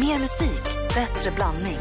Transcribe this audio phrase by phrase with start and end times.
[0.00, 0.62] Mer musik,
[0.94, 1.78] bättre blandning.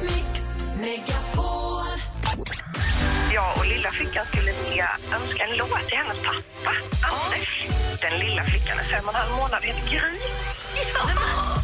[3.34, 6.76] Jag och lilla flickan skulle vilja önska en låt till hennes pappa,
[7.14, 7.66] Anders.
[8.02, 10.20] Den lilla flickan är fem och en halv månad heter Gry.
[10.94, 11.62] Ja!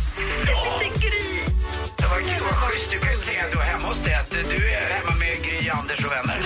[0.79, 1.43] Gry.
[1.97, 2.91] Det var kul, vad schysst.
[2.91, 6.05] Du kan ju säga då hemma hos dig att du är hemma med Gry, Anders
[6.05, 6.41] och vänner.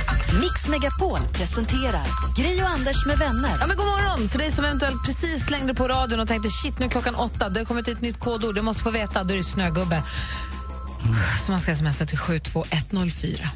[0.40, 2.06] Mix Megapol presenterar
[2.36, 3.50] Gry och Anders med vänner.
[3.60, 6.78] Ja, men god morgon för dig som eventuellt precis slängde på radion och tänkte shit,
[6.78, 7.48] nu är klockan åtta.
[7.48, 9.24] Det har kommit ett nytt kodord, jag måste få veta.
[9.24, 10.02] Då är det snögubbe.
[11.46, 13.50] Så man ska smsa till 72104.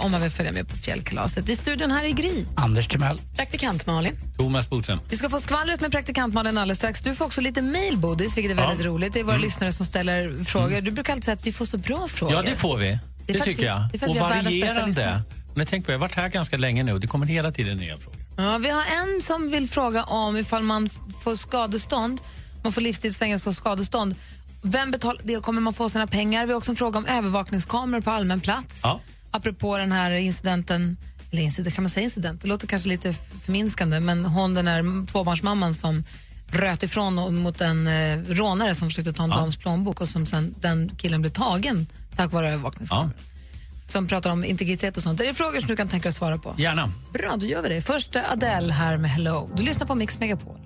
[0.00, 1.48] Om man vill följa med på fjällkalaset.
[1.48, 2.44] I studion här är Gry.
[2.56, 3.20] Anders Timell.
[3.36, 4.12] Praktikant Malin.
[4.36, 5.00] Thomas Bodström.
[5.08, 7.00] Vi ska få skvallret med praktikant Malin alldeles strax.
[7.00, 9.12] Du får också lite mail, Bodis, vilket är väldigt roligt.
[9.12, 10.80] Det är våra lyssnare som ställer frågor.
[10.80, 12.34] Du brukar alltid säga att vi får så bra frågor.
[12.34, 12.98] Ja, det får vi.
[13.26, 14.10] Det Det, tycker vi- jag.
[14.10, 15.22] och varierande.
[15.58, 17.76] Men tänker på, jag har varit här ganska länge nu och det kommer hela tiden
[17.78, 18.18] nya frågor.
[18.36, 20.90] Ja, vi har en som vill fråga om ifall man
[21.22, 22.20] får skadestånd,
[22.62, 24.14] man får livstidsfängelse och skadestånd.
[24.62, 25.42] Vem betalar det?
[25.42, 26.46] Kommer man få sina pengar?
[26.46, 28.80] Vi har också en fråga om övervakningskameror på allmän plats.
[28.84, 29.00] Ja.
[29.30, 30.96] Apropå den här incidenten,
[31.30, 32.40] eller incident, kan man säga incident?
[32.42, 33.12] Det låter kanske lite
[33.44, 36.04] förminskande, men hon den här tvåbarnsmamman som
[36.50, 40.26] röt ifrån och- mot en eh, rånare som försökte ta en dams plånbok och som
[40.26, 41.86] sen den killen blev tagen
[42.16, 43.12] tack vare övervakningskameror.
[43.16, 43.22] Ja.
[43.88, 45.18] Som pratar om integritet och sånt.
[45.18, 46.54] Det är frågor som du kan tänka dig att svara på.
[46.58, 46.92] Gärna.
[47.12, 47.80] Bra, då gör vi det.
[47.80, 49.50] Först är Adele här med Hello.
[49.54, 50.60] Du lyssnar på Mix Megapol.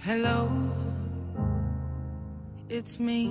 [0.00, 0.50] Hello,
[2.70, 3.28] it's me.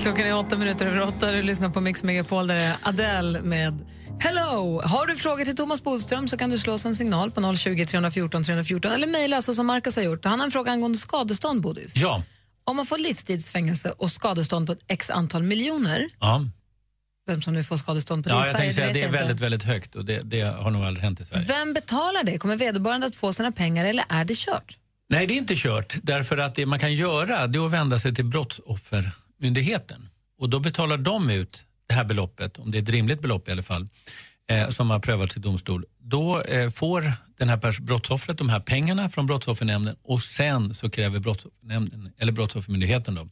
[0.00, 1.32] Klockan är åtta minuter över åtta.
[1.32, 3.78] Du lyssnar på Mix Megapol där det är Adele med
[4.24, 4.80] Hello.
[4.84, 7.86] Har du frågor till Thomas Bodström så kan du slå oss en signal på 020
[7.86, 10.24] 314 314 eller mejla alltså som Marcus har gjort.
[10.24, 11.96] Han har en fråga angående skadestånd, Bodis.
[11.96, 12.22] Ja.
[12.64, 16.44] Om man får livstidsfängelse och skadestånd på ett x antal miljoner, Ja,
[17.26, 19.02] vem som nu får skadestånd på det ja i jag Sverige, tänkte säga det är
[19.02, 19.18] jag inte.
[19.18, 21.44] väldigt, väldigt högt och det, det har nog aldrig hänt i Sverige.
[21.48, 22.38] Vem betalar det?
[22.38, 24.78] Kommer vederbörande att få sina pengar eller är det kört?
[25.08, 25.96] Nej, det är inte kört.
[26.02, 30.08] Därför att det man kan göra det är att vända sig till Brottsoffermyndigheten.
[30.38, 33.52] Och då betalar de ut det här beloppet, om det är ett rimligt belopp i
[33.52, 33.88] alla fall,
[34.50, 35.84] eh, som har prövats i domstol.
[35.98, 41.18] Då eh, får den här brottsoffret de här pengarna från Brottsoffernämnden och sen så kräver
[41.18, 43.28] Brottsoffernämnden, eller Brottsoffermyndigheten då,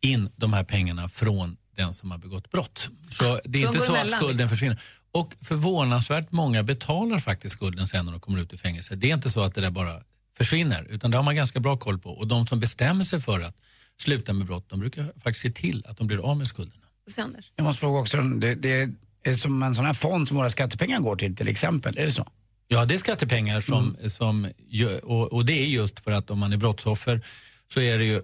[0.00, 2.88] in de här pengarna från den som har begått brott.
[3.08, 4.48] Så det är Så inte så att skulden liksom?
[4.48, 4.80] försvinner.
[5.12, 8.94] Och förvånansvärt många betalar faktiskt skulden sen när de kommer ut ur fängelse.
[8.94, 10.02] Det är inte så att det där bara
[10.36, 12.10] försvinner, utan det har man ganska bra koll på.
[12.10, 13.56] Och de som bestämmer sig för att
[13.96, 16.81] sluta med brott, de brukar faktiskt se till att de blir av med skulderna.
[17.18, 17.52] Anders?
[17.56, 18.90] Jag måste fråga också, det, det
[19.22, 22.12] är som en sån här fond som våra skattepengar går till till exempel, är det
[22.12, 22.26] så?
[22.68, 26.38] Ja, det är skattepengar som, som gör, och, och det är just för att om
[26.38, 27.20] man är brottsoffer
[27.66, 28.22] så är det ju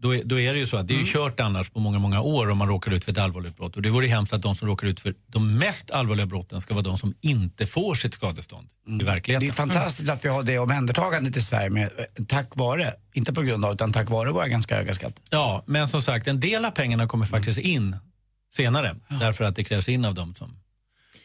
[0.00, 1.98] då är, då är det ju så att det är ju kört annars på många,
[1.98, 3.76] många år om man råkar ut för ett allvarligt brott.
[3.76, 6.74] Och det vore hemskt att de som råkar ut för de mest allvarliga brotten ska
[6.74, 9.48] vara de som inte får sitt skadestånd i Det verkligheten.
[9.48, 11.82] är fantastiskt att vi har det omhändertagandet i Sverige med,
[12.16, 15.22] eh, tack vare, inte på grund av, utan tack vare våra ganska höga skatter.
[15.30, 17.96] Ja, men som sagt, en del av pengarna kommer faktiskt in
[18.54, 18.96] senare.
[19.20, 20.56] Därför att det krävs in av dem som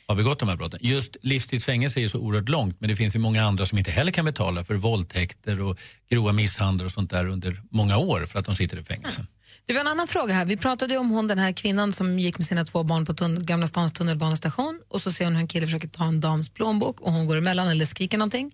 [0.08, 0.80] har begått de här brotten.
[0.84, 4.12] Just livstidsfängelse är så oerhört långt, men det finns ju många andra som inte heller
[4.12, 8.46] kan betala för våldtäkter och grova misshandel och sånt där under många år för att
[8.46, 9.26] de sitter i fängelse.
[9.66, 10.46] Det var en annan fråga här.
[10.46, 13.14] Vi pratade ju om hon den här kvinnan som gick med sina två barn på
[13.14, 16.50] tun- Gamla stans tunnelbanestation och så ser hon hur en kille försöker ta en dams
[16.50, 18.52] plånbok och hon går emellan eller skriker någonting.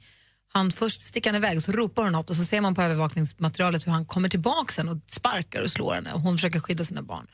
[0.54, 2.82] Han först sticker han iväg och så ropar hon något och så ser man på
[2.82, 6.84] övervakningsmaterialet hur han kommer tillbaka sen och sparkar och slår henne och hon försöker skydda
[6.84, 7.28] sina barn.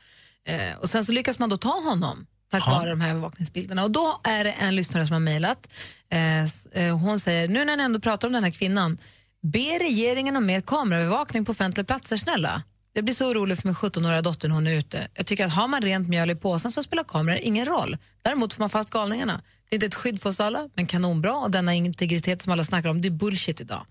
[0.44, 3.84] Eh, och sen så lyckas man då ta honom tack vare de här övervakningsbilderna.
[3.84, 5.68] Och då är det en lyssnare som har mejlat.
[6.10, 8.98] Eh, eh, hon säger, nu när ni ändå pratar om den här kvinnan,
[9.42, 12.62] be regeringen om mer kameraövervakning på offentliga platser snälla.
[12.92, 15.08] Jag blir så orolig för min 17-åriga dotter när hon är ute.
[15.14, 17.96] Jag tycker att har man rent mjöl i påsen så spelar kameror ingen roll.
[18.22, 19.42] Däremot får man fast galningarna.
[19.68, 21.36] Det är inte ett skydd för oss alla, men kanonbra.
[21.36, 23.86] Och denna integritet som alla snackar om, det är bullshit idag.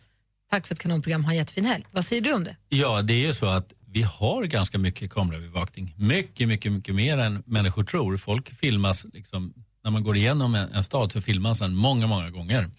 [0.50, 1.86] Tack för ett kanonprogram, ha en jättefin helg.
[1.92, 2.56] Vad säger du om det?
[2.70, 5.94] Ja, det är ju så att vi har ganska mycket kameraövervakning.
[5.98, 8.18] Mycket, mycket, mycket mer än människor tror.
[8.18, 12.30] Folk filmas, liksom, när man går igenom en, en stad så filmas den många, många
[12.30, 12.70] gånger.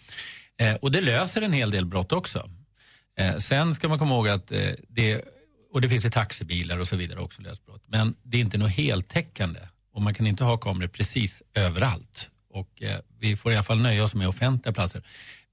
[0.61, 2.51] Eh, och det löser en hel del brott också.
[3.19, 4.59] Eh, sen ska man komma ihåg att eh,
[4.89, 5.23] det,
[5.73, 7.85] och det finns i taxibilar och så vidare också löst brott.
[7.87, 9.61] Men det är inte något heltäckande
[9.95, 12.31] och man kan inte ha kameror precis överallt.
[12.51, 15.03] Och eh, vi får i alla fall nöja oss med offentliga platser.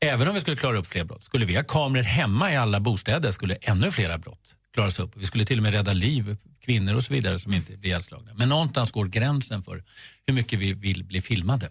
[0.01, 1.24] Även om vi skulle klara upp fler brott.
[1.24, 5.12] Skulle vi ha kameror hemma i alla bostäder skulle ännu flera brott klaras upp.
[5.16, 8.31] Vi skulle till och med rädda liv, kvinnor och så vidare som inte blir ihjälslagna.
[8.36, 9.84] Men någonstans går gränsen för
[10.28, 11.70] hur mycket vi vill bli filmade.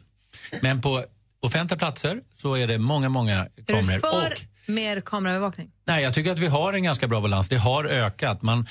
[0.60, 1.04] Men på
[1.40, 3.98] offentliga platser så är det många, många Är du kameror.
[3.98, 5.70] för Och mer kameraövervakning?
[5.86, 7.48] Nej, jag tycker att vi har en ganska bra balans.
[7.48, 8.42] Det har ökat.
[8.42, 8.66] Man,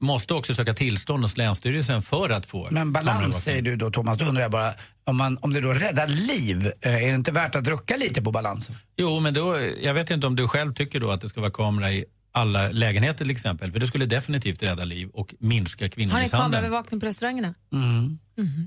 [0.00, 4.18] måste också söka tillstånd hos Länsstyrelsen för att få Men balans säger du då Thomas,
[4.18, 4.74] då undrar jag bara,
[5.04, 8.22] om, man, om det då räddar liv, eh, är det inte värt att rucka lite
[8.22, 8.74] på balansen?
[8.96, 11.50] Jo, men då, jag vet inte om du själv tycker då att det ska vara
[11.50, 12.04] kamera i
[12.36, 13.72] alla lägenheter till exempel.
[13.72, 16.40] För det skulle definitivt rädda liv och minska Har ni kvinnomisshandeln.
[16.52, 17.54] kameraövervakning på restaurangerna?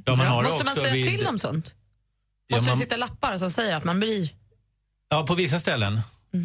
[0.06, 1.74] Ja, man har Måste man säga vid- till om sånt?
[2.48, 4.30] Ja, Måste man- det sitta lappar som säger att man blir...
[5.10, 6.00] Ja, på vissa ställen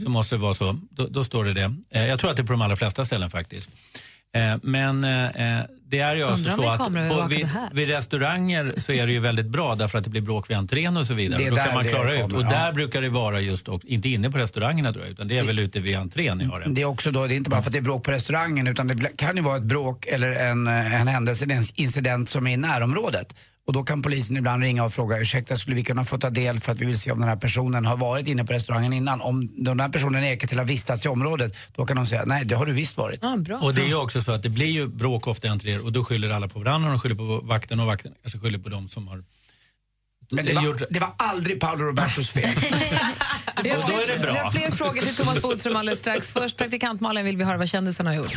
[0.05, 0.79] så måste det vara så.
[0.91, 1.75] Då, då står det det.
[1.91, 3.71] Eh, jag tror att det är på de allra flesta ställen faktiskt.
[4.35, 8.93] Eh, men eh, eh, det är ju alltså så att på, vid, vid restauranger så
[8.93, 11.39] är det ju väldigt bra därför att det blir bråk vid entrén och så vidare.
[11.39, 12.21] Det är Då där kan man klara ut.
[12.21, 12.49] kommer, Och ja.
[12.49, 15.45] där brukar det vara just, också, inte inne på restaurangerna tror jag, utan det är
[15.45, 16.67] väl ute vid entrén ni har det.
[16.69, 18.67] Det är också då, det är inte bara för att det är bråk på restaurangen
[18.67, 22.53] utan det kan ju vara ett bråk eller en, en händelse, en incident som är
[22.53, 23.35] i närområdet.
[23.67, 26.61] Och då kan polisen ibland ringa och fråga, ursäkta skulle vi kunna få ta del
[26.61, 29.21] för att vi vill se om den här personen har varit inne på restaurangen innan.
[29.21, 32.23] Om den här personen nekar till att ha vistats i området, då kan de säga,
[32.27, 33.21] nej det har du visst varit.
[33.23, 33.59] Ja, bra.
[33.59, 35.93] Och det är ju också så att det blir ju bråk ofta i entréer och
[35.93, 36.91] då skyller alla på varandra.
[36.91, 39.25] De skyller på vakten och vakten kanske skyller på dem som har
[40.31, 42.51] Men det var, det var aldrig Paolo Robertos fel.
[43.63, 44.33] Vi har, Och då är det fler, bra.
[44.33, 46.33] vi har fler frågor till Thomas Bodström alldeles strax.
[46.33, 48.33] Först praktikant Malin vill vi höra vad kändisarna har gjort.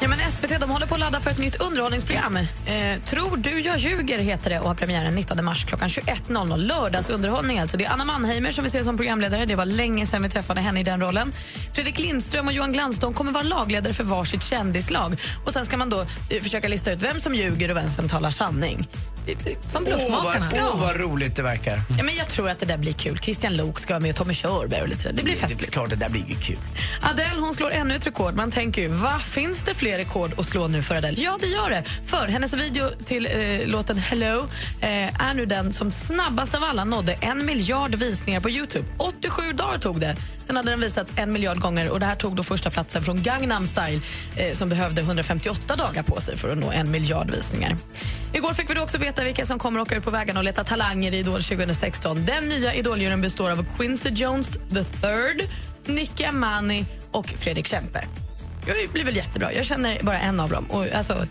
[0.00, 2.36] Ja, men SVT de håller på att ladda för ett nytt underhållningsprogram.
[2.36, 6.56] Eh, Tror du jag ljuger heter det och har premiären 19 mars klockan 21.00.
[6.56, 7.76] Lördagsunderhållning alltså.
[7.76, 9.46] Det är Anna Mannheimer som vi ser som programledare.
[9.46, 11.32] Det var länge sedan vi träffade henne i den rollen.
[11.74, 15.20] Fredrik Lindström och Johan Glans de kommer vara lagledare för varsitt kändislag.
[15.46, 16.00] Och sen ska man då
[16.30, 18.88] eh, försöka lista ut vem som ljuger och vem som talar sanning.
[19.68, 20.50] Som Åh Bluffmakarna.
[20.52, 21.82] vad, åh, vad roligt det verkar.
[21.98, 23.18] Ja, men jag tror att det där blir kul.
[23.18, 25.16] Christian Lok ska vara med och Tommy Körberg och lite sådär.
[25.16, 25.72] Det blir Det är festligt.
[25.72, 26.56] klart det där blir ju kul.
[27.02, 28.34] Adele hon slår ännu ett rekord.
[28.34, 31.20] Man tänker ju, vad finns det fler rekord att slå nu för Adele?
[31.22, 31.82] Ja, det gör det.
[32.06, 34.48] För hennes video till eh, låten Hello
[34.80, 38.88] eh, är nu den som snabbast av alla nådde en miljard visningar på Youtube.
[38.98, 40.16] 87 dagar tog det.
[40.46, 43.22] Sen hade den visats en miljard gånger och det här tog då första platsen från
[43.22, 44.00] Gangnam Style
[44.36, 47.76] eh, som behövde 158 dagar på sig för att nå en miljard visningar.
[48.32, 50.64] Igår fick vi då också veta vilka som kommer åka ut på vägarna och leta
[50.64, 52.24] talanger i Idol 2016.
[52.24, 55.48] Den nya Idoljuryn består av Quincy Jones the third,
[55.86, 58.04] Nicky Amani och Fredrik Kempe.
[58.66, 59.52] Det blir väl jättebra.
[59.52, 60.64] Jag känner bara en av dem.
[60.70, 61.26] Och, alltså,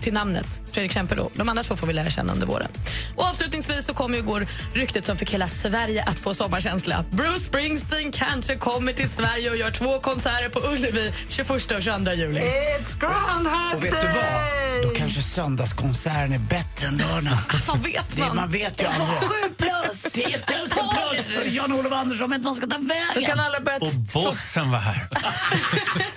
[0.00, 1.14] till namnet, Fredrik Kempe.
[1.14, 1.30] Då.
[1.34, 2.68] De andra två får vi lära känna under våren.
[3.16, 7.04] Och avslutningsvis så kom ju igår ryktet som fick hela Sverige att få sommarkänsla.
[7.10, 12.12] Bruce Springsteen kanske kommer till Sverige och gör två konserter på Ullevi 21 och 22
[12.12, 12.40] juli.
[12.40, 14.82] It's Groundhog Och vet du vad?
[14.82, 17.38] Då kanske söndagskonserten är bättre än lördagen.
[17.66, 18.36] Vad vet Det, man?
[18.36, 19.18] man vet ju aldrig.
[19.20, 20.02] 7 plus!
[20.12, 20.38] 10 000
[20.68, 22.84] plus för Jan-Olof Andersson vet han ska ta Då
[23.14, 23.30] vägen.
[23.30, 23.78] kan alla börja...
[23.78, 23.94] Och
[24.24, 25.08] bossen var här.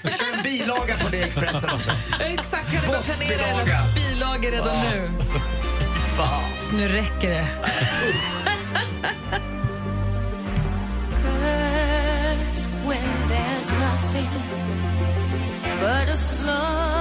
[0.01, 1.92] Vi kör en bilaga på det Expressen också.
[2.19, 3.71] Exakt, kan ni börja planera Bossbilaga.
[3.71, 5.09] era bilagor redan nu?
[6.15, 6.41] Fan.
[6.71, 7.47] Nu räcker det.
[12.85, 14.29] when there's nothing
[15.79, 16.92] but a slow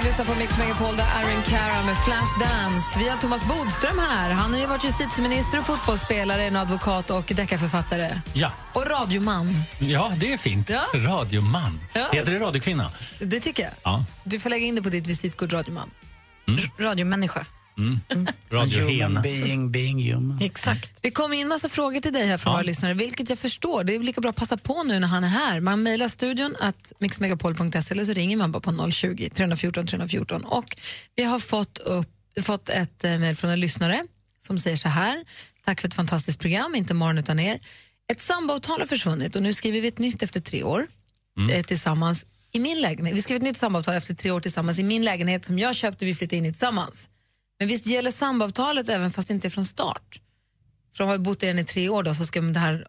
[0.00, 2.98] Du lyssnar på Mix Megapol där Aaron Cara med Flashdance.
[2.98, 4.30] Vi har Thomas Bodström här.
[4.30, 8.20] Han har ju varit justitieminister och fotbollsspelare, en advokat och deckarförfattare.
[8.32, 8.52] Ja.
[8.72, 9.54] Och radioman.
[9.78, 10.70] ja, det är fint.
[10.70, 10.82] Ja.
[10.94, 11.80] Radioman.
[11.92, 12.08] Ja.
[12.12, 12.90] Heter det radiokvinna?
[13.18, 13.72] Det tycker jag.
[13.82, 14.04] Ja.
[14.24, 15.90] Du får lägga in det på ditt visitkort, radioman.
[16.78, 17.46] Radiomänniska.
[18.50, 19.02] Radiohen.
[19.02, 20.38] Human being, being human.
[20.42, 20.98] Exakt.
[21.02, 22.56] Det kom in massa frågor till dig här från Ja.
[22.56, 23.84] våra lyssnare, vilket jag förstår.
[23.84, 25.60] Det är lika bra att passa på nu när han är här.
[25.60, 30.44] Man mejlar studion att mixmegapol.se eller så ringer man bara på 020 314 314.
[30.44, 30.76] Och
[31.16, 32.08] vi har fått, upp,
[32.42, 34.04] fått ett eh, mejl från en lyssnare
[34.42, 35.24] som säger så här.
[35.64, 37.60] Tack för ett fantastiskt program, inte morgon utan er.
[38.12, 40.86] Ett samboavtal har försvunnit och nu skriver vi ett nytt efter tre år
[41.52, 43.16] eh, tillsammans i min lägenhet.
[43.16, 46.04] Vi skrev ett nytt samboavtal efter tre år tillsammans i min lägenhet som jag köpte
[46.04, 47.08] och vi flyttade in i tillsammans.
[47.60, 50.20] Men visst gäller samboavtalet även fast det inte är från start?
[50.92, 52.86] För de har bott i den i tre år då, så ska man det här,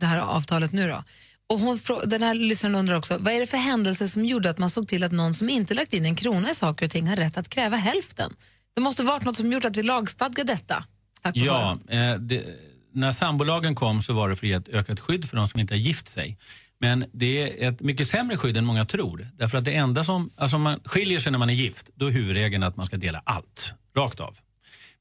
[0.00, 1.02] det här avtalet nu då.
[1.46, 4.58] Och hon, den här lyssnaren undrar också, vad är det för händelse som gjorde att
[4.58, 7.06] man såg till att någon som inte lagt in en krona i saker och ting
[7.06, 8.32] har rätt att kräva hälften?
[8.74, 10.84] Det måste varit något som gjort att vi lagstadgade detta.
[11.22, 12.44] Tack Ja, eh, det,
[12.92, 15.60] när sambolagen kom så var det för att ge ett ökat skydd för de som
[15.60, 16.38] inte har gift sig.
[16.80, 19.28] Men det är ett mycket sämre skydd än många tror.
[19.38, 22.06] Därför att det enda som, alltså om man skiljer sig när man är gift, då
[22.06, 24.36] är huvudregeln att man ska dela allt, rakt av.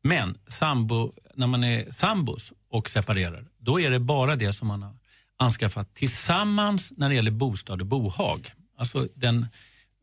[0.03, 4.83] Men sambo, när man är sambos och separerar, då är det bara det som man
[4.83, 4.93] har
[5.39, 8.51] anskaffat tillsammans när det gäller bostad och bohag.
[8.77, 9.47] Alltså den,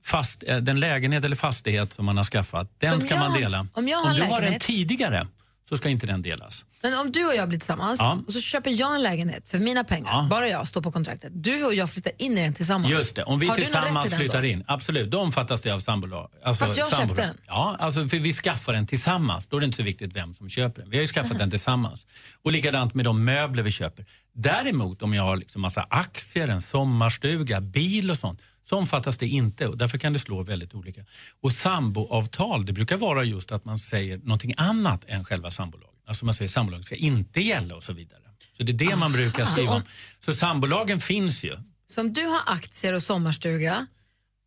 [0.05, 3.41] fast, eh, den lägenhet eller fastighet som man har skaffat, den Som ska jag man
[3.41, 3.67] dela.
[3.75, 5.27] om jag har en du har den lägenhet- tidigare
[5.69, 6.65] så ska inte den delas.
[6.83, 8.19] Men om du och jag blir tillsammans Ja.
[8.27, 10.27] och så köper jag en lägenhet för mina pengar, Ja.
[10.31, 11.33] bara jag står på kontraktet.
[11.35, 12.91] Du och jag flyttar in i den tillsammans.
[12.93, 14.49] Just det, om vi Har tillsammans till flyttar då?
[14.49, 16.31] in, absolut, då omfattas det av sambolag.
[16.45, 17.09] Alltså, Fast jag sambolag.
[17.17, 17.37] köpte den.
[17.47, 19.47] Ja, alltså för vi skaffar den tillsammans.
[19.47, 20.91] Då är det inte så viktigt vem som köper den.
[20.91, 22.07] Vi har ju skaffat den tillsammans.
[22.43, 24.07] Och likadant med de möbler vi köper.
[24.35, 28.41] Däremot om jag har liksom massa aktier, en sommarstuga, bil och sånt
[28.73, 31.05] så omfattas det inte och därför kan det slå väldigt olika.
[31.43, 35.97] Och samboavtal, det brukar vara just att man säger någonting annat än själva sambolagen.
[36.07, 38.21] Alltså man säger sambolagen ska inte gälla och så vidare.
[38.51, 39.83] Så det är det man brukar skriva om.
[40.21, 41.57] Så sambolagen finns ju.
[41.87, 43.87] Så om du har aktier och sommarstuga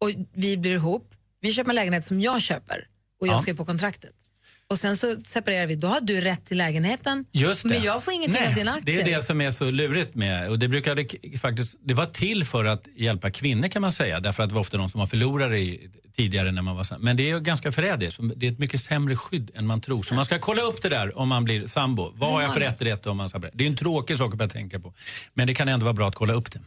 [0.02, 2.88] och vi blir ihop, vi köper en lägenhet som jag köper
[3.22, 3.40] och jag Ja.
[3.40, 4.14] skriver på kontraktet.
[4.70, 7.26] Och sen så separerar vi, då har du rätt till lägenheten
[7.66, 9.04] men jag får ingenting Nej, av dina aktier.
[9.04, 11.08] Det är det som är så lurigt med och det brukade
[11.42, 14.62] faktiskt, det var till för att hjälpa kvinnor kan man säga därför att det var
[14.62, 18.20] ofta de som var förlorare i, tidigare när man var Men det är ganska förrädiskt,
[18.36, 20.04] det är ett mycket sämre skydd än man tror.
[20.04, 22.12] Så man ska kolla upp det där om man blir sambo.
[22.16, 24.32] Vad har jag för rätt och rätt om man ska Det är en tråkig sak
[24.32, 24.94] att börja tänka på.
[25.34, 26.60] Men det kan ändå vara bra att kolla upp det.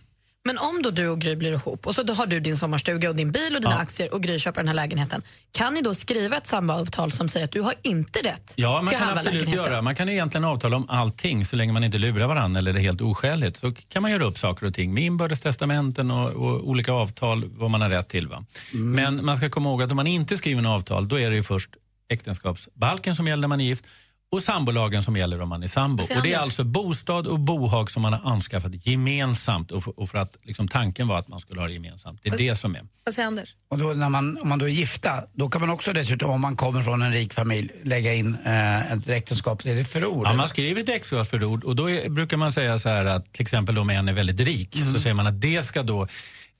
[0.44, 3.08] Men om då du och Gry blir ihop och så då har du din sommarstuga
[3.10, 3.78] och din bil och dina Ja.
[3.78, 5.22] aktier och Gry köper den här lägenheten.
[5.52, 8.86] Kan ni då skriva ett samboavtal som säger att du har inte rätt Ja, man
[8.88, 9.72] till kan halva absolut lägenheten?
[9.72, 9.82] göra.
[9.82, 12.82] Man kan egentligen avtala om allting så länge man inte lurar varandra eller det är
[12.82, 13.56] helt oskäligt.
[13.56, 17.44] Så kan man göra upp saker och ting med inbördes testamenten och, och olika avtal
[17.48, 18.28] vad man har rätt till.
[18.28, 18.44] Va?
[18.72, 21.36] Men man ska komma ihåg att om man inte skriver en avtal då är det
[21.36, 21.70] ju först
[22.08, 23.84] äktenskapsbalken som gäller när man är gift
[24.30, 26.02] och sambolagen som gäller om man är sambo.
[26.02, 30.00] Säg Och det är alltså bostad och bohag som man har anskaffat gemensamt och för,
[30.00, 32.20] och för att liksom, tanken var att man skulle ha det gemensamt.
[32.22, 32.82] Det är det som är.
[33.04, 33.54] Vad säger Anders?
[33.70, 36.40] Och då när man, om man då är gifta, då kan man också dessutom, om
[36.40, 39.66] man kommer från en rik familj, lägga in eh, ett äktenskap.
[39.66, 40.26] Är det förord?
[40.26, 40.36] Ja, eller?
[40.36, 43.78] man skriver ett äktenskapsförord och då är, brukar man säga så här att till exempel
[43.78, 46.08] om en är väldigt rik så säger man att det ska då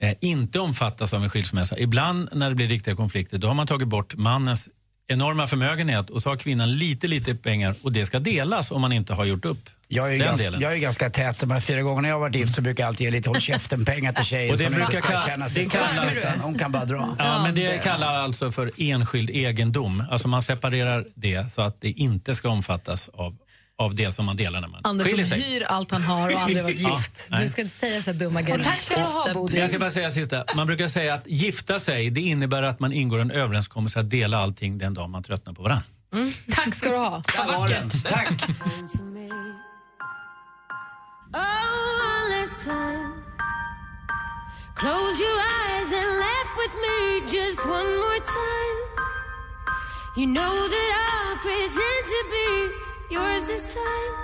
[0.00, 1.78] eh, inte omfattas av en skilsmässa.
[1.78, 4.68] Ibland när det blir riktiga konflikter då har man tagit bort mannens
[5.08, 8.92] enorma förmögenhet och så har kvinnan lite, lite pengar och det ska delas om man
[8.92, 10.60] inte har gjort upp Jag är, ju ganska, delen.
[10.60, 11.38] jag är ganska tät.
[11.38, 13.40] De här fyra gångerna jag har varit gift så brukar jag alltid ge lite håll
[13.40, 16.26] käften-pengar till tjejer Och det som inte brukar ska kalla- känna sig kallas-.
[16.42, 17.16] Hon kan bara dra.
[17.18, 20.04] Ja, men det kallar alltså för enskild egendom.
[20.10, 23.36] Alltså man separerar det så att det inte ska omfattas av,
[23.78, 25.50] av det som man delar när man Anders skiljer som sig.
[25.50, 27.28] hyr allt han har och aldrig varit gift.
[27.38, 28.64] Du ska inte säga så här dumma grejer.
[28.64, 30.44] Tack ska du ha Jag ska bara säga sista.
[30.56, 34.38] Man brukar säga att gifta sig det innebär att man ingår en överenskommelse att dela
[34.38, 35.85] allting den dag man tröttnar på varandra.
[36.50, 37.23] Tack ska du ha.
[37.37, 37.90] Där var den.
[37.90, 38.44] Tack!
[44.76, 46.97] Close your eyes and laugh with me
[47.38, 48.78] just one more time.
[50.16, 54.14] You know that I'll pretend to be yours this time.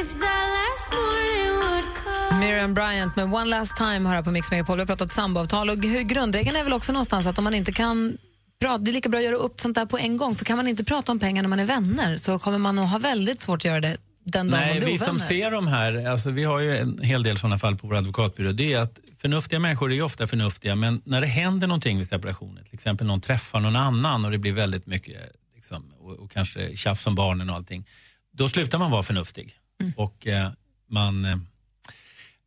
[0.00, 2.40] If that last morning would come.
[2.40, 4.76] Miriam Bryant med One Last Time har här på Mix Megapol.
[4.76, 7.72] Vi har pratat samboavtal och hur grundregeln är väl också någonstans att om man inte
[7.72, 8.18] kan
[8.60, 10.34] prata, det är lika bra att göra upp sånt där på en gång.
[10.34, 12.90] För kan man inte prata om pengar när man är vänner så kommer man att
[12.90, 15.26] ha väldigt svårt att göra det den dagen man Nej, blir vi som ovänner.
[15.28, 18.52] ser de här, alltså vi har ju en hel del sådana fall på vår advokatbyrå,
[18.52, 22.06] det är att förnuftiga människor är ju ofta förnuftiga men när det händer någonting vid
[22.06, 25.16] separationer, till exempel någon träffar någon annan och det blir väldigt mycket
[25.64, 27.84] liksom, och, och kanske tjafs om barnen och allting,
[28.32, 29.52] då slutar man vara förnuftig.
[29.80, 29.92] Mm.
[29.96, 30.48] Och eh,
[30.90, 31.36] man, eh,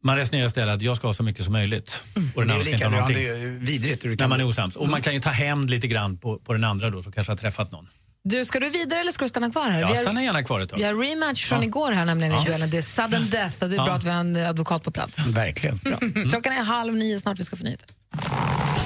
[0.03, 2.03] man resonerar istället att jag ska ha så mycket som möjligt
[2.36, 3.27] och den andra ska inte ha bra, det någonting.
[3.27, 4.05] är ju vidrigt.
[4.05, 4.75] hur du När man är osams.
[4.75, 7.31] Och man kan ju ta hämnd lite grann på, på den andra då som kanske
[7.31, 7.88] har träffat någon.
[8.24, 9.79] Du, ska du vidare eller ska du stanna kvar här?
[9.79, 10.77] Jag stannar gärna kvar ett tag.
[10.77, 11.65] vi har rematch från Ja.
[11.65, 12.43] igår här nämligen i Ja.
[12.45, 12.69] duellen.
[12.69, 13.86] Det är sudden death och det är Ja.
[13.86, 15.27] bra att vi har en advokat på plats.
[15.27, 15.79] Verkligen.
[16.29, 17.88] Klockan är halv nio, snart vi ska få nyheter.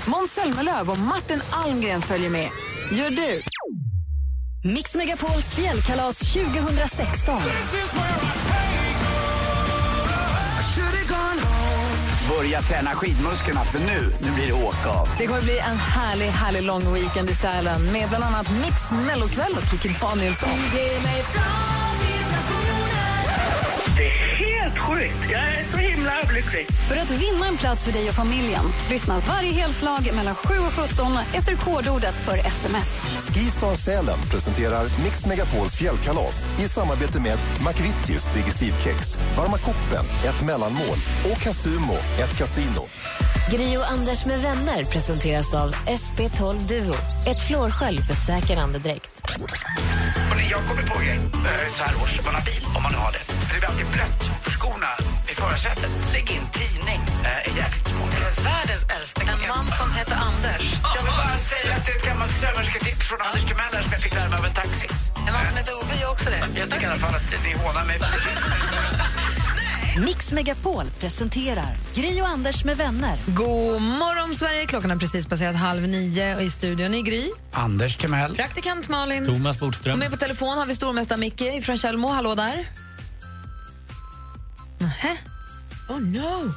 [0.05, 2.49] Måns Zelmerlöw och Martin Almgren följer med.
[2.91, 3.41] Gör du?
[4.63, 7.41] Mix Megapols fjällkalas 2016.
[12.37, 15.07] Börja träna skidmusklerna för nu, nu blir det åka av.
[15.17, 19.53] Det kommer bli en härlig, härlig lång weekend i Sälen med bland annat Mix Mellokväll
[19.57, 20.49] och Kikki Danielsson.
[20.75, 21.01] Det är
[24.71, 25.31] helt sjukt.
[25.31, 26.67] Jag är så himla lycklig.
[26.89, 30.73] För att vinna en plats för dig och familjen, lyssna varje helslag mellan 7 och
[30.73, 32.87] 17 efter kodordet för sms.
[33.33, 37.37] Skistar Sälen presenterar Mix Megapols fjällkalas i samarbete med
[37.67, 40.97] McVittys Digestivkex, Varma koppen, ett mellanmål
[41.31, 42.85] och Casumo, ett kasino.
[43.49, 46.95] Gri och Anders med vänner presenteras av SP12 Duo.
[47.27, 49.09] Ett flårskölj för säker andedräkt.
[50.51, 53.11] Jag kommer på en grej eh, så här års, man har bil, om man har
[53.11, 53.23] det.
[53.47, 54.91] För det blir alltid blött för skorna
[55.31, 55.91] i förarsätet.
[56.13, 58.13] Lägg in tidning, eh, är jäkligt smart.
[58.49, 60.63] Världens äldsta En man som heter Anders.
[60.95, 64.01] Jag vill bara säga att det är ett gammalt sömmersketips från Anders Timeller som jag
[64.05, 64.87] fick lära mig av en taxi.
[65.27, 66.41] En man som heter Ove gör också det.
[66.61, 67.97] Jag tycker i alla fall att ni hånar mig.
[69.97, 73.17] Mix Megapol presenterar Gri och Anders med vänner.
[73.27, 74.65] God morgon, Sverige!
[74.65, 77.29] Klockan har precis passerat halv nio och i studion i Gry.
[77.51, 78.35] Anders Timell.
[78.35, 79.25] Praktikant Malin.
[79.25, 79.99] Thomas Och Bodström.
[79.99, 82.07] med på telefon har vi stormästare Micke från Källmo.
[82.07, 82.69] Hallå där.
[84.79, 85.17] Nähä?
[85.89, 86.53] Oh no!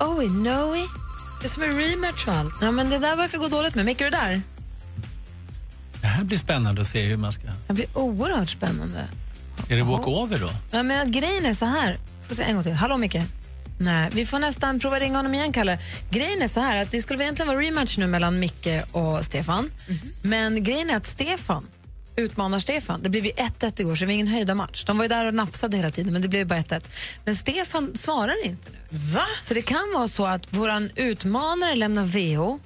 [0.00, 0.74] Oh, no.
[1.40, 2.54] Det är som en rematch och allt.
[2.60, 3.84] Ja, men det där verkar gå dåligt med.
[3.84, 4.42] Micke, är du där?
[6.00, 7.42] Det här blir spännande att se hur man ska...
[7.66, 9.04] Det blir oerhört spännande.
[9.68, 10.50] Är det walkover då?
[10.70, 11.98] Ja, men grejen är så här.
[12.20, 12.72] Ska se en gång till.
[12.72, 13.16] Hallå, Micke.
[13.80, 15.78] Nej, vi får nästan prova ringa honom igen, Kalle.
[16.10, 19.70] Grejen är så här att det skulle egentligen vara rematch nu mellan Micke och Stefan.
[20.22, 21.66] Men grejen är att Stefan
[22.16, 23.02] utmanar Stefan.
[23.02, 24.84] Det blev ju 1-1 igår, så det var ingen höjda match.
[24.84, 26.84] De var ju där och nafsade hela tiden, men det blev bara 1-1.
[27.24, 28.78] Men Stefan svarar inte nu.
[28.90, 29.26] Va?
[29.42, 32.60] Så det kan vara så att vår utmanare lämnar VO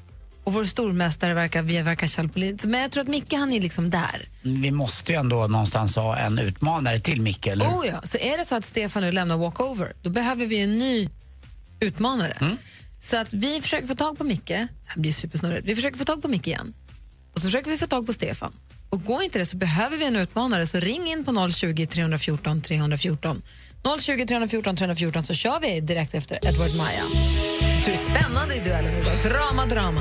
[0.45, 2.65] och vår stormästare verkar, vi verkar källpolis.
[2.65, 4.29] Men jag tror att Micke han är liksom där.
[4.43, 7.67] Vi måste ju ändå någonstans ha en utmanare till Micke, eller?
[7.67, 10.79] Oh ja, så är det så att Stefan nu lämnar walkover, då behöver vi en
[10.79, 11.09] ny
[11.81, 12.37] utmanare.
[12.41, 12.57] Mm.
[13.01, 16.05] Så att vi försöker få tag på Micke, det här blir supersnurrigt, vi försöker få
[16.05, 16.75] tag på Micke igen.
[17.35, 18.53] Och så försöker vi få tag på Stefan.
[18.91, 22.63] Och går inte det så behöver vi en utmanare, så ring in på 020 314
[22.63, 23.43] 314.
[24.01, 27.05] 020 314 314 så kör vi direkt efter Edward Maja.
[27.87, 29.15] Är spännande i duellen idag.
[29.23, 30.01] Drama, drama.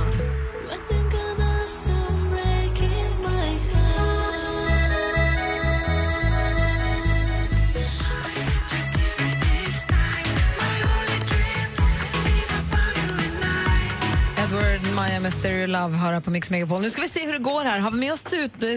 [14.37, 16.81] Edward Maja med Stereo Love hör på Mix Megapol.
[16.81, 17.79] Nu ska vi se hur det går här.
[17.79, 18.19] Har vi med oss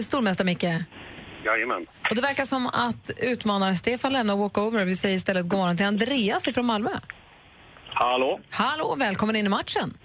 [0.05, 0.63] stormästare Micke?
[0.63, 1.85] Jajamän.
[2.09, 4.85] Och det verkar som att utmanaren Stefan lämnar walkover.
[4.85, 6.91] Vi säger istället god morgon till Andreas från Malmö.
[7.97, 9.97] Hallå, Hallå, välkommen in i matchen.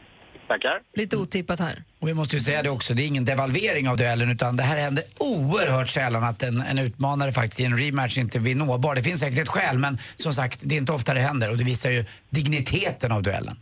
[0.48, 0.80] tackar.
[0.96, 1.82] Lite otippat här.
[2.00, 4.62] Och vi måste ju säga det också, det är ingen devalvering av duellen utan det
[4.62, 8.94] här händer oerhört sällan att en, en utmanare faktiskt i en rematch inte blir nåbar.
[8.94, 11.56] Det finns säkert ett skäl men som sagt, det är inte ofta det händer och
[11.56, 13.56] det visar ju digniteten av duellen.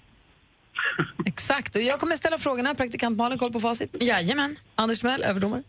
[1.26, 1.76] Exakt.
[1.76, 2.74] Och jag kommer ställa frågorna.
[2.74, 3.96] Praktikant Malin, koll på facit.
[4.00, 4.56] Jajamän.
[4.74, 5.62] Anders Mell, överdomare.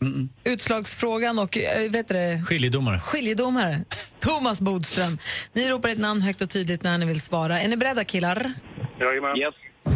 [0.43, 2.99] Utslagsfrågan och äh, vet du det, Skiljedomare.
[2.99, 3.79] skiljedomare.
[4.19, 5.17] Thomas Bodström.
[5.53, 7.61] Ni ropar ett namn högt och tydligt när ni vill svara.
[7.61, 8.53] Är ni beredda killar?
[8.99, 9.37] Jajamän.
[9.37, 9.53] Yes.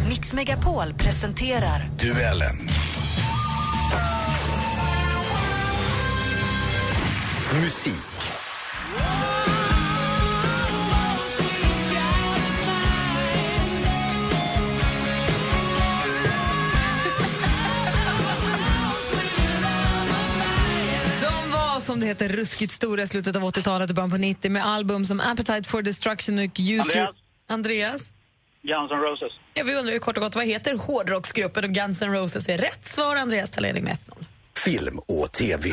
[0.08, 2.56] Mix Megapol presenterar Duellen.
[7.62, 8.33] Musik.
[21.94, 25.04] Som det heter, ruskigt stora i slutet av 80-talet och början på 90 med album
[25.04, 26.96] som Appetite for Destruction och Use Andreas.
[26.96, 27.14] Your...
[27.48, 28.12] Andreas?
[28.62, 29.32] Guns N' Roses.
[29.54, 32.58] Ja, vi undrar ju kort och gott vad heter hårdrocksgruppen och Guns N' Roses är
[32.58, 33.16] rätt svar.
[33.16, 34.24] Andreas tar ledning med 1-0.
[34.56, 35.70] Film och TV.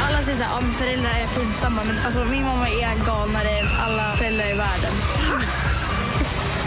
[0.00, 4.16] Alla säger att ja, föräldrar är pinsamma, men alltså, min mamma är galnare än alla
[4.16, 4.92] föräldrar i världen.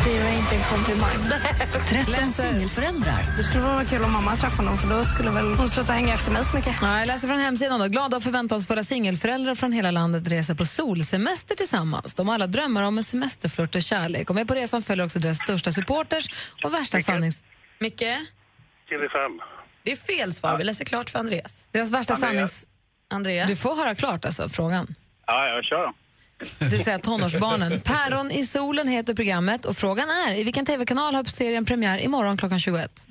[0.06, 1.10] Det är inte en komplimang.
[1.90, 3.34] 13 singelföräldrar.
[3.38, 6.14] Det skulle vara kul om mamma träffade någon, för då skulle väl hon sluta hänga
[6.14, 6.76] efter mig så mycket.
[6.82, 7.80] Ja, jag läser från hemsidan.
[7.80, 7.88] Då.
[7.88, 12.16] Glada och förväntansfulla singelföräldrar från hela landet reser på solsemester tillsammans.
[12.16, 14.30] De alla drömmar om en semesterflört och kärlek.
[14.30, 16.26] Och med på resan följer också deras största supporters
[16.64, 17.44] och värsta sannings...
[17.80, 18.02] Micke?
[18.02, 19.40] TV5.
[19.84, 20.58] Det är fel svar.
[20.58, 21.68] Vi läser klart för Andreas.
[21.72, 22.32] Deras värsta Andreas.
[22.34, 22.68] sannings...
[23.10, 23.50] Andreas?
[23.50, 24.88] Du får höra klart alltså, frågan.
[25.28, 25.94] Ja, jag kör då.
[26.60, 27.82] Det säga tonårsbarnen.
[27.82, 32.38] Päron i solen heter programmet och frågan är i vilken tv-kanal har serien premiär imorgon
[32.38, 33.08] klockan 21?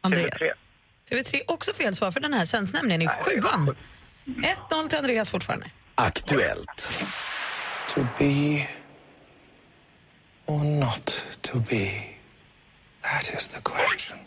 [0.00, 0.30] Andreas.
[0.30, 0.52] TV3.
[1.10, 3.76] TV3 också fel svar för den här sänds nämligen i sjuan.
[4.24, 5.70] 1-0 till Andreas fortfarande.
[5.94, 6.92] Aktuellt.
[7.94, 8.66] To be
[10.46, 11.90] or not to be?
[13.02, 14.18] That is the question.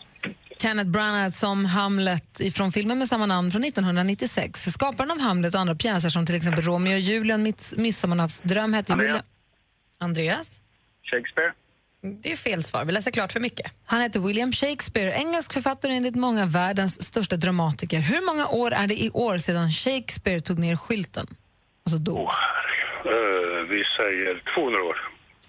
[0.64, 4.60] Kenneth Branagh som Hamlet från filmen med samma namn från 1996.
[4.72, 7.38] Skaparen av Hamlet och andra pjäser som till exempel Romeo och Julia
[7.76, 9.10] Midsommarnattsdröm hette Andreas.
[9.10, 9.24] William...
[10.00, 10.60] Andreas?
[11.02, 11.52] Shakespeare.
[12.22, 12.84] Det är fel svar.
[12.84, 13.74] Vi läser klart för mycket.
[13.84, 18.00] Han heter William Shakespeare, engelsk författare enligt många världens största dramatiker.
[18.00, 21.26] Hur många år är det i år sedan Shakespeare tog ner skylten?
[21.84, 22.18] Alltså dog.
[22.18, 24.96] Eh, vi säger 200 år.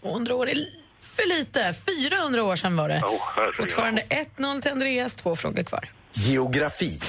[0.02, 1.74] 200 år är för lite.
[2.10, 3.02] 400 år sedan var det.
[3.04, 3.52] Oh.
[3.54, 4.02] Fortfarande
[4.38, 5.16] 1-0 till Andreas.
[5.16, 5.90] Två frågor kvar.
[6.12, 7.00] Geografi.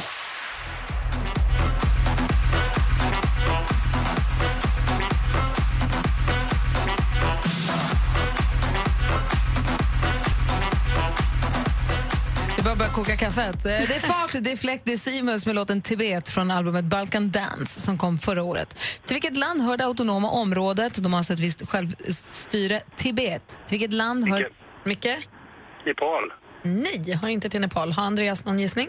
[12.67, 13.55] Bara börja koka kaffet.
[13.57, 16.85] Eh, Det är fart, det är fläkt, det är Simus med låten Tibet från albumet
[16.85, 18.77] Balkan Dance som kom förra året.
[19.07, 23.49] Till vilket land hör det autonoma området, de har alltså ett visst självstyre, Tibet?
[23.49, 24.39] Till vilket land hör...
[24.85, 25.05] Micke.
[25.05, 25.17] Micke?
[25.87, 26.23] Nepal.
[26.63, 27.93] Nej, har inte till Nepal.
[27.93, 28.89] Har Andreas någon gissning?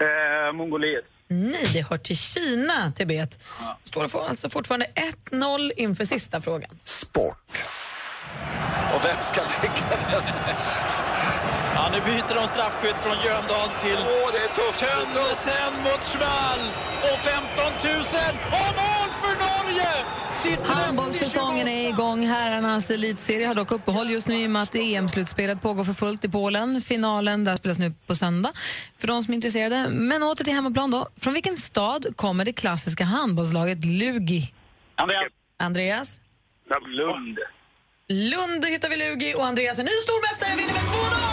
[0.00, 1.04] Eh, Mongoliet.
[1.28, 3.42] Nej, det hör till Kina, Tibet.
[3.84, 4.86] Står det för- alltså fortfarande
[5.30, 6.70] 1-0 inför sista frågan.
[8.94, 10.22] Och vem ska lägga den?
[11.92, 14.00] Nu byter de straffskytt från Jöndal till
[14.80, 16.62] Tönnesen mot Schwall.
[17.02, 18.00] Och 15 000
[18.58, 19.90] och mål för Norge!
[20.64, 22.26] Handbollssäsongen är igång.
[22.26, 26.24] Herrarnas elitserie har dock uppehåll just nu i och med att EM-slutspelet pågår för fullt
[26.24, 26.80] i Polen.
[26.80, 28.52] Finalen där spelas nu på söndag
[28.98, 29.88] för de som är intresserade.
[29.90, 31.08] Men åter till hemmaplan då.
[31.20, 34.54] Från vilken stad kommer det klassiska handbollslaget Lugi?
[34.94, 35.32] Andreas.
[35.58, 36.20] Andreas?
[36.86, 37.38] Lund.
[38.08, 41.29] Lund hittar vi Lugi och Andreas är ny stormästare vinner med 2-0!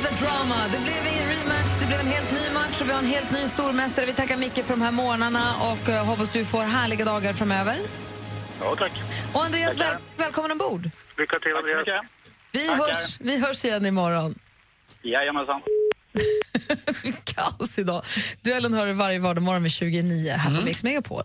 [0.00, 0.54] Drama, the drama.
[0.72, 3.30] Det blev ingen rematch, det blev en helt ny match och vi har en helt
[3.30, 4.06] ny stormästare.
[4.06, 7.78] Vi tackar Micke för de här månaderna och eh, hoppas du får härliga dagar framöver.
[8.60, 8.92] Ja, tack.
[9.32, 10.90] Och Andreas, väl, välkommen ombord.
[11.18, 12.04] Lycka till, Andreas.
[12.52, 12.84] Vi Tackar.
[12.86, 14.38] hörs, vi hörs igen imorgon.
[15.02, 15.60] Jajamensan.
[17.24, 18.04] Kaos idag.
[18.42, 20.58] Duellen hör du varje vardagsmorgon vid 29 här Mm.
[20.60, 21.24] på Mix Megapol.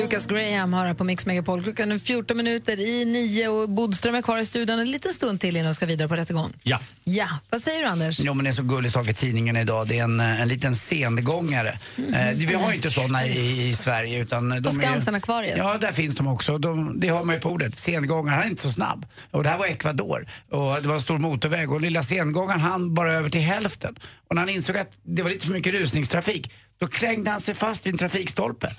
[0.00, 1.62] Lucas Graham har här på Mix Megapol.
[1.62, 5.40] Klockan är 14 minuter i nio och Bodström är kvar i studion en liten stund
[5.40, 6.52] till innan de ska vidare på rättegång.
[6.62, 6.78] Ja.
[7.04, 8.20] Ja, vad säger du Anders?
[8.20, 9.88] Jo men det är så gullig sak i tidningen idag.
[9.88, 11.78] Det är en, eh, en liten sengångare.
[11.96, 15.58] Eh, vi har ju inte såna i, i Sverige utan de På är ju- Skansen-akvariet?
[15.58, 16.58] Ja, där finns de också.
[16.58, 17.76] De, det har man ju på ordet.
[17.76, 19.06] Sengångare, han är inte så snabb.
[19.30, 20.26] Och det här var Ecuador.
[20.50, 23.98] Och det var en stor motorväg och lilla sengångaren han bara över till hälften.
[24.28, 27.54] Och när han insåg att det var lite för mycket rusningstrafik, då klängde han sig
[27.54, 28.70] fast vid en trafikstolpe.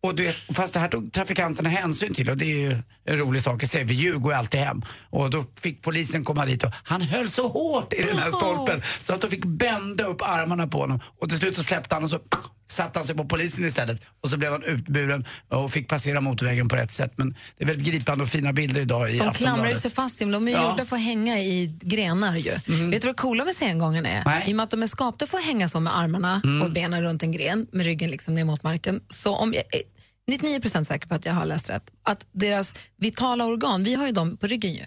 [0.00, 3.18] Och du vet, fast det här tog trafikanterna hänsyn till och det är ju en
[3.18, 4.82] rolig sak i sig, för djur går ju alltid hem.
[5.10, 8.82] Och då fick polisen komma dit och han höll så hårt i den här stolpen
[9.00, 11.00] så att de fick bända upp armarna på honom.
[11.20, 12.20] Och till slut så släppte han och så
[12.66, 14.02] satte han sig på polisen istället.
[14.20, 17.12] Och så blev han utburen och fick passera motorvägen på rätt sätt.
[17.16, 20.48] Men det är väldigt gripande och fina bilder idag i De klamrar sig fast, de
[20.48, 20.70] är Ja.
[20.70, 22.52] gjorda för att hänga i grenar ju.
[22.68, 22.90] Mm.
[22.90, 24.22] Vet du vad det coola med sengången är?
[24.26, 24.44] Nej.
[24.46, 26.62] I och med att de är skapta för att hänga så med armarna Mm.
[26.62, 29.00] och benen runt en gren med ryggen liksom ner mot marken.
[29.08, 29.82] Så om jag är
[30.30, 34.12] 99% säker på att jag har läst rätt, att deras vitala organ, vi har ju
[34.12, 34.86] dem på ryggen ju,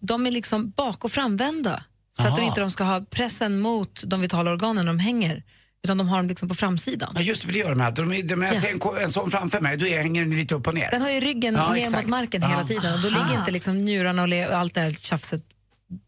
[0.00, 1.82] de är liksom bak och framvända.
[2.16, 2.36] Så att Aha.
[2.36, 5.42] de inte de ska ha pressen mot de vitala organen när de hänger,
[5.84, 7.12] utan de har dem liksom på framsidan.
[7.14, 7.90] Ja just för det gör de här.
[7.90, 8.60] De, de, jag Ja.
[8.60, 10.90] ser en, en sån framför mig, då hänger den lite upp och ner.
[10.90, 12.02] Den har ju ryggen Ja, ner exakt.
[12.06, 12.48] mot marken Ja.
[12.48, 15.42] hela tiden och då ligger inte liksom njurarna och, och allt det här tjafset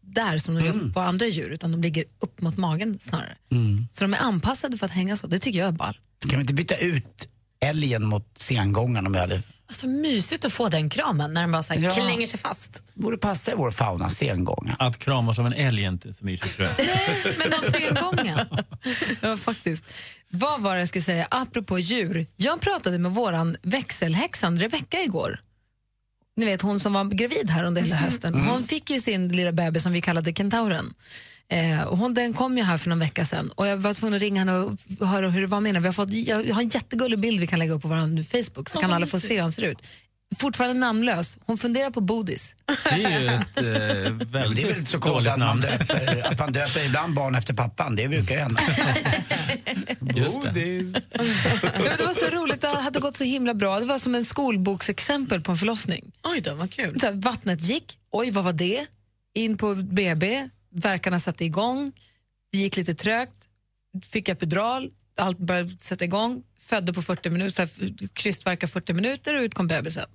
[0.01, 0.79] där som de Mm.
[0.85, 3.37] gör på andra djur utan de ligger upp mot magen snarare.
[3.51, 3.87] Mm.
[3.91, 5.27] Så de är anpassade för att hänga så.
[5.27, 5.97] Det tycker jag är ball.
[6.29, 7.27] Kan vi inte byta ut
[7.59, 9.41] älgen mot sengångaren om vi hade...
[9.67, 11.91] Alltså mysigt att få den kramen när den bara så här Ja.
[11.91, 12.83] klänger sig fast.
[12.93, 14.75] borde passa i vår fauna, sengångaren.
[14.79, 16.87] Att kramas av en älg är inte så mysigt tror jag.
[17.37, 18.39] Men av sengången.
[19.21, 19.85] Ja, faktiskt.
[20.29, 22.27] Vad var det jag skulle säga apropå djur?
[22.35, 25.39] Jag pratade med våran växelhäxan Rebecka igår.
[26.37, 28.33] Ni vet hon som var gravid här under hela hösten.
[28.33, 28.47] Mm.
[28.47, 30.93] Hon fick ju sin lilla bebis som vi kallade kentauren.
[31.51, 34.15] Eh, och hon, den kom ju här för någon vecka sedan och jag var tvungen
[34.15, 34.57] att ringa henne
[34.99, 35.79] och höra hur det var med henne.
[35.79, 38.69] Vi har fått, jag har en jättegullig bild vi kan lägga upp på vår Facebook
[38.69, 39.77] så kan alla få se hur han ser ut.
[40.37, 41.37] Fortfarande namnlös.
[41.45, 42.55] Hon funderar på bodis.
[42.83, 43.63] Det är ju ett eh,
[44.31, 47.13] väldigt det är väl inte så dåligt konstigt att man, döper, att man döper ibland
[47.13, 47.95] barn efter pappan.
[47.95, 48.61] Det brukar ju hända.
[50.15, 50.83] Just det.
[52.05, 53.79] Var så roligt, det hade gått så himla bra.
[53.79, 56.11] Det var som en skolboksexempel på en förlossning.
[56.23, 56.99] Oj då, vad kul.
[56.99, 58.85] Så här, vattnet gick, oj vad var det?
[59.33, 61.91] In på BB, verkarna satte igång,
[62.51, 63.49] det gick lite trögt,
[64.11, 67.69] fick epidural, allt började sätta igång, födde på 40 minuter,
[68.13, 70.09] krystvärkar 40 minuter och ut kom bebisen.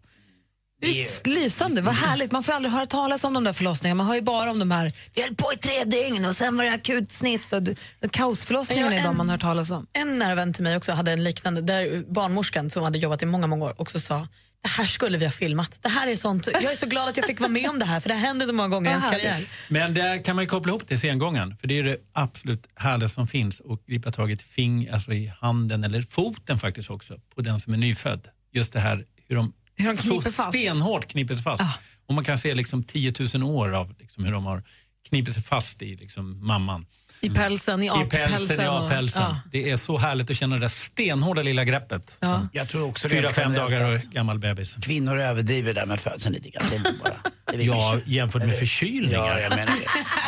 [1.24, 2.32] Lysande, vad härligt.
[2.32, 3.98] Man får aldrig höra talas om de där förlossningarna.
[3.98, 6.56] Man hör ju bara om de här, vi höll på i tre dygn och sen
[6.56, 7.62] var det akut snitt och,
[8.04, 9.86] och kaosförlossningarna är de man hör talas om.
[9.92, 13.26] En nära vän till mig också hade en liknande, där barnmorskan som hade jobbat i
[13.26, 14.26] många, många år också sa
[14.62, 15.78] det här skulle vi ha filmat.
[15.82, 16.48] Det här är sånt.
[16.52, 18.44] Jag är så glad att jag fick vara med om det här för det hände
[18.44, 19.46] inte många gånger i ens karriär.
[19.68, 21.56] Men där kan man ju koppla ihop det sengången.
[21.56, 25.12] För det är det absolut härligaste som finns att gripa tag i ett fing, alltså
[25.12, 28.28] i handen eller foten faktiskt också, på den som är nyfödd.
[28.52, 30.48] Just det här hur de, Hur de kniper så fast.
[30.48, 31.62] stenhårt kniper sig fast.
[32.06, 34.62] Och man kan se liksom 10 000 år av liksom hur de har
[35.08, 36.86] knipit sig fast i liksom mamman.
[37.22, 39.22] I pälsen, i I pälsen, ja, och- pälsen.
[39.22, 39.36] ja.
[39.52, 42.16] Det är så härligt att känna det där stenhårda lilla greppet.
[42.20, 42.28] Ja.
[42.28, 44.76] Som Jag tror också det Fyra, fem generellt dagar att och gammal bebis.
[44.82, 46.62] Kvinnor överdriver där med födseln lite grann.
[46.70, 47.12] Det är bara,
[47.46, 48.08] det är väl Ja, mycket.
[48.08, 49.18] jämfört med förkylningar.
[49.28, 49.72] Ja, jag menar det.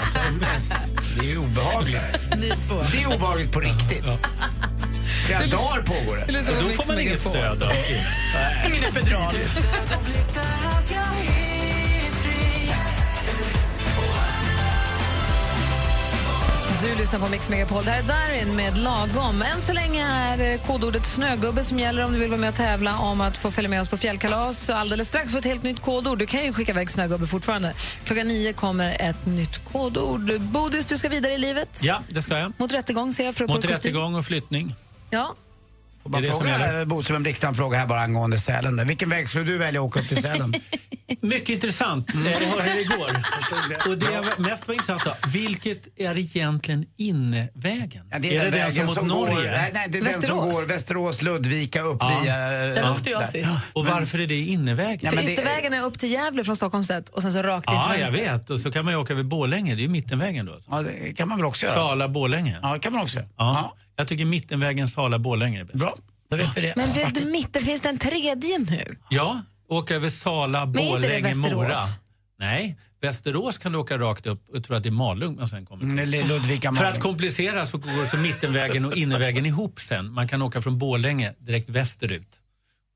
[0.01, 0.75] Alltså,
[1.21, 2.01] det är ju obehagligt.
[2.39, 2.83] Ni två.
[2.93, 4.05] Det är obehagligt på riktigt.
[5.27, 6.23] Flera dagar pågår det.
[6.23, 7.59] Eller så Och då Mix får man inget Megapol.
[7.59, 7.73] stöd av
[8.89, 9.35] epidural.
[16.83, 17.85] Du lyssnar på Mix Megapol.
[17.85, 19.43] Det här är Darin med Lagom.
[19.43, 22.55] Än så länge är eh, kodordet snögubbe som gäller om du vill vara med och
[22.55, 24.65] tävla om att få följa med oss på fjällkalas.
[24.67, 26.19] Så alldeles strax får ett helt nytt kodord.
[26.19, 27.75] Du kan ju skicka iväg snögubbe fortfarande.
[28.05, 30.41] Klockan nio kommer ett nytt kodord.
[30.41, 31.81] Bodis, du ska vidare i livet.
[31.83, 32.53] Ja, det ska jag.
[32.57, 33.49] Mot rättegång ser jag.
[33.49, 34.75] Mot rättegång och flyttning.
[35.11, 35.35] Ja.
[36.03, 36.75] Får bara Det är det som fråga gäller.
[36.75, 37.23] eh, en
[37.79, 38.77] här bara angående Sälen.
[38.77, 38.85] där.
[38.85, 40.55] Vilken väg skulle du välja att åka upp till Sälen?
[41.21, 42.15] Mycket intressant.
[42.15, 42.27] Mm.
[42.27, 43.11] Eh, Jag hörde det igår.
[43.89, 48.05] Och det jag mest var intressant då, vilket är egentligen innevägen?
[48.11, 49.35] Ja, det är, är det den den som vägen mot som Norge?
[49.35, 50.55] går, nej, nej, det är den som Västerås.
[50.55, 52.21] går Västerås, Ludvika upp Ja.
[52.25, 52.37] via...
[52.51, 53.27] Den ja, åkte jag där.
[53.27, 53.51] sist.
[53.73, 54.99] Och varför är det innevägen?
[55.03, 57.69] Ja, För det- yttervägen är upp till Gävle från Stockholms sett och sen så rakt
[57.71, 58.33] in Ja, till jag vänster.
[58.39, 58.51] vet.
[58.51, 59.75] Och så kan man ju åka över Borlänge.
[59.75, 60.59] Det är ju mittenvägen då.
[60.71, 61.75] Ja, det kan man väl också göra?
[61.75, 62.59] Sala-Borlänge.
[62.63, 63.29] Ja, det kan man också göra.
[63.37, 63.75] Ja.
[64.03, 65.79] Jag tycker mittenvägen Sala-Borlänge är bäst.
[65.79, 65.95] Bra,
[66.31, 66.73] då vet vi det.
[66.77, 68.97] Men vet du, mitten finns det en tredje nu.
[69.11, 71.69] Ja, åka över Sala, Men inte det Borlänge, Mora.
[71.69, 71.97] Västerås?
[72.39, 75.67] Nej, Västerås kan du åka rakt upp och tro att det är Malung man sen
[75.67, 75.91] kommer till.
[75.91, 76.93] Mm, eller Ludvika För Malung.
[76.93, 80.13] att komplicera så går så mittenvägen och innervägen ihop sen.
[80.13, 82.39] Man kan åka från Borlänge direkt västerut.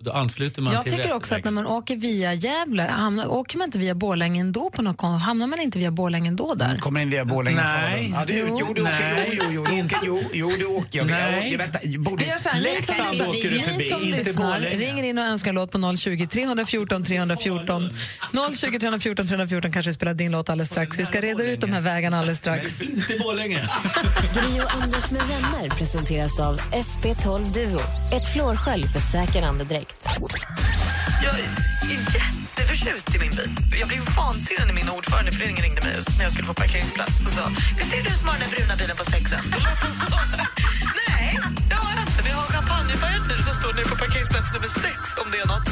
[0.04, 3.58] Då ansluter man Jag till tycker också att när man åker via Gävle, hamnar, åker
[3.58, 6.76] man inte via Borlänge ändå på något Hamnar man inte via Borlänge ändå där?
[6.78, 8.12] Kommer in via Borlänge Nej.
[8.14, 9.38] Ja, det, jo, jo, du åker, Nej.
[9.42, 10.98] jo, jo, jo, du åker, jo, jo, du åker.
[10.98, 11.50] Jag, jag, Nej.
[11.52, 14.18] jag, vänta, Vi Bodis, gör så här, ni som, Leksand åker du förbi, som inte
[14.18, 14.76] lyssnar Borlänge.
[14.76, 17.90] ringer in och önskar en låt på 020 314 314.
[18.56, 20.98] 020 314 314 kanske vi spelar din låt alldeles strax.
[20.98, 22.82] Vi ska reda ut de här vägarna alldeles strax.
[22.82, 23.58] Inte Borlänge.
[24.34, 27.80] Gri och Anders med vänner presenteras av SP12 Duo.
[28.12, 29.85] Ett flårskölj för säker andedräkt.
[31.22, 31.48] Jag är
[32.16, 33.50] jätteförtjust i min bil.
[33.80, 37.20] Jag blev vansinnig när min ordförande i föreningen ringde mig när jag skulle få parkeringsplats
[37.26, 37.44] och sa
[37.78, 39.42] Visst är det du som har den där bruna bilen på sexen?
[41.08, 41.38] Nej,
[41.70, 42.22] det har jag inte.
[42.28, 45.68] Vi har champagnefärgad bil som står nere på parkeringsplats nummer sex om det är något.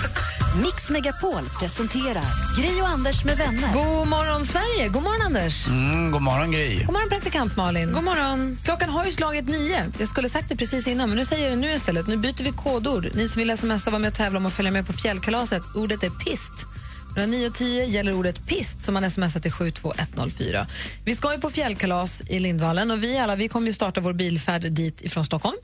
[0.62, 2.24] Mix Megapol presenterar
[2.58, 3.72] Gri och Anders med vänner.
[3.72, 4.88] God morgon, Sverige!
[4.88, 5.66] God morgon, Anders!
[5.66, 6.78] Mm, god morgon Gry.
[6.84, 7.92] God morgon, praktikant Malin.
[7.92, 8.58] God morgon.
[8.64, 9.92] Klockan har ju slagit nio.
[9.98, 12.06] Jag skulle sagt det precis innan, men nu säger jag det nu istället.
[12.06, 13.08] Nu byter vi kodord.
[13.14, 15.62] Ni som vill smsa vara med och tävla om att följa med på fjällkalaset.
[15.74, 16.66] Ordet är pist.
[17.14, 20.66] Mellan 9 och 10 gäller ordet pist som man smsar till 72104.
[21.05, 24.12] Vi ska ju på fjällkalas i Lindvallen och vi alla vi kommer ju starta vår
[24.12, 25.57] bilfärd dit ifrån Stockholm.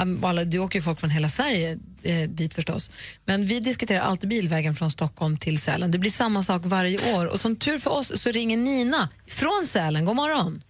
[0.00, 2.90] Um, Alla, du åker ju folk från hela Sverige eh, dit förstås.
[3.24, 5.90] Men vi diskuterar alltid bilvägen från Stockholm till Sälen.
[5.90, 9.66] Det blir samma sak varje år och som tur för oss så ringer Nina från
[9.66, 10.04] Sälen.
[10.04, 10.62] God morgon!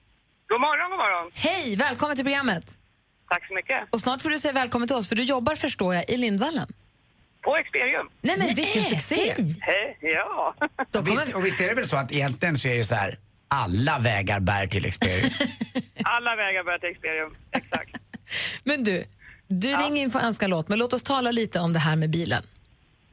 [0.48, 1.30] God morgon, god morgon.
[1.34, 2.78] Hej, välkommen till programmet.
[3.30, 3.88] Tack så mycket.
[3.90, 6.68] Och snart får du säga välkommen till oss, för du jobbar förstår jag i Lindvallen.
[7.42, 8.08] På Experium.
[8.20, 9.34] Nej men vilken succé!
[9.60, 10.54] Hej, ja.
[10.98, 13.18] Och visst, och visst är det väl så att egentligen så är det så här,
[13.48, 15.30] alla vägar bär till Experium.
[16.04, 17.34] Alla vägar bär till Experium.
[17.52, 17.90] Exakt.
[18.64, 19.04] Men du,
[19.48, 21.78] du ringer in för att önska en låt, men låt oss tala lite om det
[21.78, 22.42] här med bilen.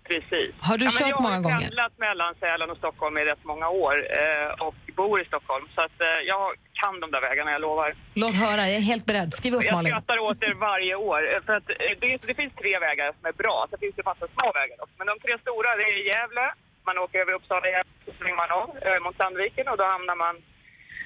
[0.07, 0.51] Precis.
[0.67, 1.55] Har du men kört många Jag gånger?
[1.55, 5.65] har pendlat mellan Sälen och Stockholm i rätt många år eh, och bor i Stockholm.
[5.75, 6.45] Så att, eh, jag
[6.81, 7.89] kan de där vägarna, jag lovar.
[8.23, 9.29] Låt höra, jag är helt beredd.
[9.39, 9.91] Skriv upp Jag Malin.
[9.91, 11.19] skrattar åt er varje år.
[11.33, 13.57] eh, För att eh, det, det finns tre vägar som är bra.
[13.69, 14.95] Sen finns det massa små vägar också.
[14.99, 16.45] Men de tre stora, det är Gävle.
[16.89, 20.15] Man åker över Uppsala, Gävle, så svänger man av eh, mot Sandviken och då hamnar
[20.25, 20.35] man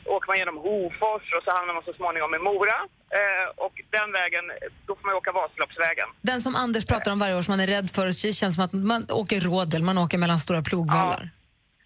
[0.06, 2.78] åker man genom Hofors och så hamnar man så småningom i Mora.
[3.20, 4.46] Eh, och den vägen,
[4.88, 6.08] då får man åka Vasaloppsvägen.
[6.32, 8.64] Den som Anders pratar om varje år som man är rädd för, det känns som
[8.66, 11.24] att man åker rådel, man åker mellan stora plogvallar.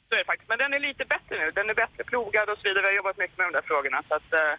[0.08, 0.50] Så är det faktiskt.
[0.54, 1.48] Men den är lite bättre nu.
[1.60, 2.82] Den är bättre plogad och så vidare.
[2.86, 4.00] Vi har jobbat mycket med de där frågorna.
[4.10, 4.54] Så att, eh,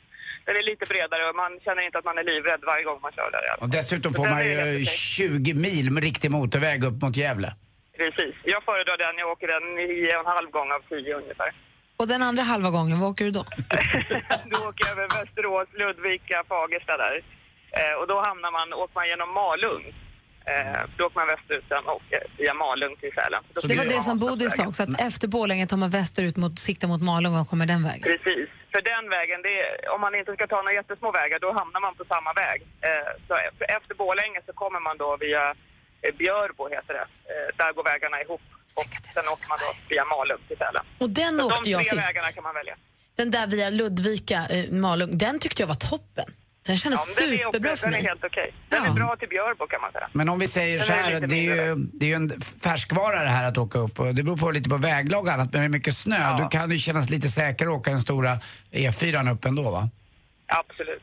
[0.47, 3.13] den är lite bredare och man känner inte att man är livrädd varje gång man
[3.19, 3.45] kör där.
[3.63, 4.87] Och dessutom får man ju helt okej.
[4.87, 7.51] 20 mil med riktig motorväg upp mot Gävle.
[8.01, 8.35] Precis.
[8.55, 9.15] Jag föredrar den.
[9.23, 11.51] Jag åker den nio och en halv gång av tio ungefär.
[11.97, 13.45] Och den andra halva gången, vad åker du då?
[14.53, 17.17] Då åker jag över Västerås, Ludvika, Fagersta där.
[17.79, 19.85] Eh, och då hamnar man, åker man genom Malung.
[20.53, 22.03] Eh, då åker man västerut sen och
[22.39, 23.43] via Malung till Sälen.
[23.69, 26.89] Det var det som Bodil sa också, att efter Borlänge tar man västerut mot, siktar
[26.89, 28.03] mot Malung och kommer den vägen.
[28.13, 28.49] Precis.
[28.73, 31.95] För den vägen, är, om man inte ska ta några jättesmå vägar, då hamnar man
[32.01, 32.59] på samma väg.
[32.89, 35.45] Eh, så e- efter Borlänge så kommer man då via
[36.05, 37.07] eh, Björbo, heter det.
[37.33, 38.43] Eh, där går vägarna ihop.
[38.81, 40.85] Och sen åker man då via Malung till Sälen.
[40.99, 42.09] Och den Så åkte de jag tre sist.
[42.09, 42.75] vägarna kan man välja.
[43.17, 46.25] Den där via Ludvika, eh, Malung, den tyckte jag var toppen.
[46.67, 48.07] Den kändes Ja, den är superbra för den är mig.
[48.09, 48.55] helt okej.
[48.69, 50.09] Den är bra till Björbo kan man säga.
[50.13, 52.15] Men om vi säger Den så är här, lite det är, ju, det är ju
[52.15, 55.33] en färskvara det här att åka upp och det beror på lite på väglag och
[55.33, 56.37] annat men det är mycket snö.
[56.39, 58.39] Då kan det ju kännas lite säkrare att åka den stora
[58.73, 59.89] E4 upp ändå va?
[60.47, 61.03] Absolut.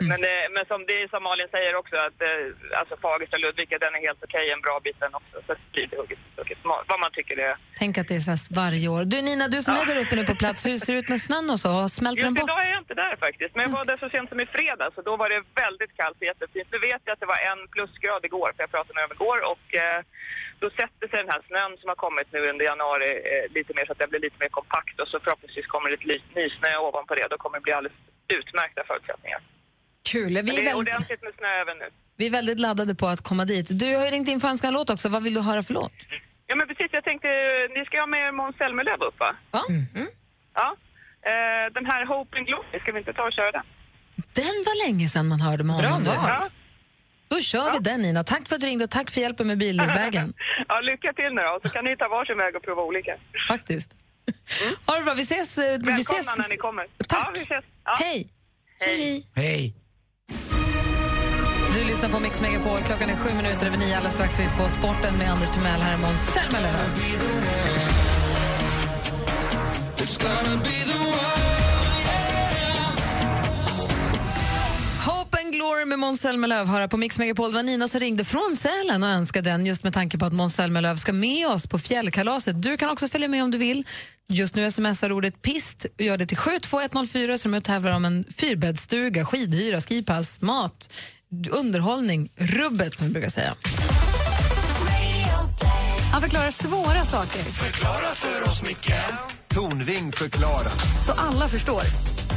[0.00, 3.78] Men, eh, men som det är som Malin säger också att eh, alltså Fagersta Ludvika
[3.78, 5.36] den är helt okej, en bra bit den också.
[5.46, 6.58] Så det blir hugget, hugget.
[6.92, 7.56] Vad man tycker det är.
[7.82, 9.02] Tänk att det är så här varje år.
[9.12, 11.20] Du Nina, du som är där uppe nu på plats, hur ser det ut med
[11.28, 11.70] snön och så?
[11.88, 12.50] Smälter den bort?
[12.50, 14.96] idag är jag inte där faktiskt, men jag var där så sent som i fredags
[14.98, 16.68] och då var det väldigt kallt och jättefint.
[16.74, 19.38] Nu vet jag att det var en plusgrad igår, för jag pratade med dem igår
[19.52, 20.00] och eh,
[20.62, 23.84] då sätter sig den här snön som har kommit nu under januari eh, lite mer
[23.86, 27.14] så att den blir lite mer kompakt och så förhoppningsvis kommer det lite nysnö ovanpå
[27.14, 27.26] det.
[27.30, 27.98] Då kommer det bli alldeles
[28.38, 29.40] utmärkta förutsättningar.
[30.12, 30.32] Kul.
[30.32, 31.88] Vi är, det är väldigt, ordentligt med snö även nu.
[32.16, 33.66] vi är väldigt laddade på att komma dit.
[33.82, 35.08] Du har ju ringt in för att önska en låt också.
[35.08, 35.92] Vad vill du höra för låt?
[36.46, 37.28] Ja men precis, jag tänkte,
[37.76, 39.30] ni ska ha med er Måns Zelmerlöw upp va?
[39.52, 39.62] Ja.
[40.54, 40.68] Ja.
[41.30, 43.62] Eh, den här Hope and Glory, ska vi inte ta och köra den?
[44.32, 46.06] Den var länge sedan man hörde med Bra honom.
[46.06, 46.16] val.
[46.28, 46.48] Ja.
[47.28, 48.24] Då kör vi den, Nina.
[48.24, 50.34] Tack för att du ringde och tack för hjälpen med bilvägen.
[50.68, 53.16] ja, lycka till nu då, så kan ni ta varsin väg och prova olika.
[53.48, 53.96] Faktiskt.
[54.86, 55.14] Ha det bra.
[55.14, 55.58] Vi ses.
[55.58, 56.38] eh, Vi Välkomna ses.
[56.38, 56.86] när ni kommer.
[57.08, 57.18] Tack.
[57.26, 57.64] Ja, vi ses.
[57.84, 57.94] Ja.
[58.00, 58.28] Hej.
[58.80, 59.26] Hej.
[59.34, 59.74] Hej.
[61.76, 62.82] Du lyssnar på Mix Megapol.
[62.82, 63.96] Klockan är sju minuter över nio.
[63.96, 65.80] Alldeles strax vi får sporten med Anders Timell.
[65.80, 66.76] Här är Måns Zelmerlöw.
[75.06, 77.50] Hope and Glory med Måns Zelmerlöw höra på Mix Megapol.
[77.50, 80.32] Det var Nina som ringde från Sälen och önskade den just med tanke på att
[80.32, 82.62] Måns Zelmerlöw ska med oss på fjällkalaset.
[82.62, 83.84] Du kan också följa med om du vill.
[84.28, 88.24] Just nu smsar ordet pist och gör det till 72104 så de tävlar om en
[88.36, 90.90] fyrbäddsstuga, skidhyra, skipass, mat,
[91.50, 93.54] underhållning, rubbet som vi brukar säga.
[96.12, 98.92] Han förklarar svåra saker Förklara för oss, Micke
[99.48, 100.72] Tornving förklarar.
[101.06, 101.82] så alla förstår.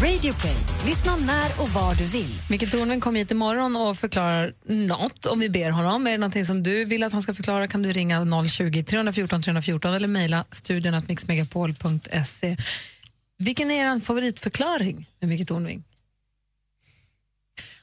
[0.04, 0.56] Radio Play.
[0.86, 2.42] Lyssna när och var du vill.
[2.50, 6.08] Micke Tornving kommer hit imorgon och förklarar något om vi ber honom.
[6.08, 9.42] Är det någonting som du vill att han ska förklara kan du ringa 020 314
[9.42, 12.58] 314 eller mejla studion att mixmegapol.se.
[13.38, 15.84] Vilken är er favoritförklaring med Micke Tornving?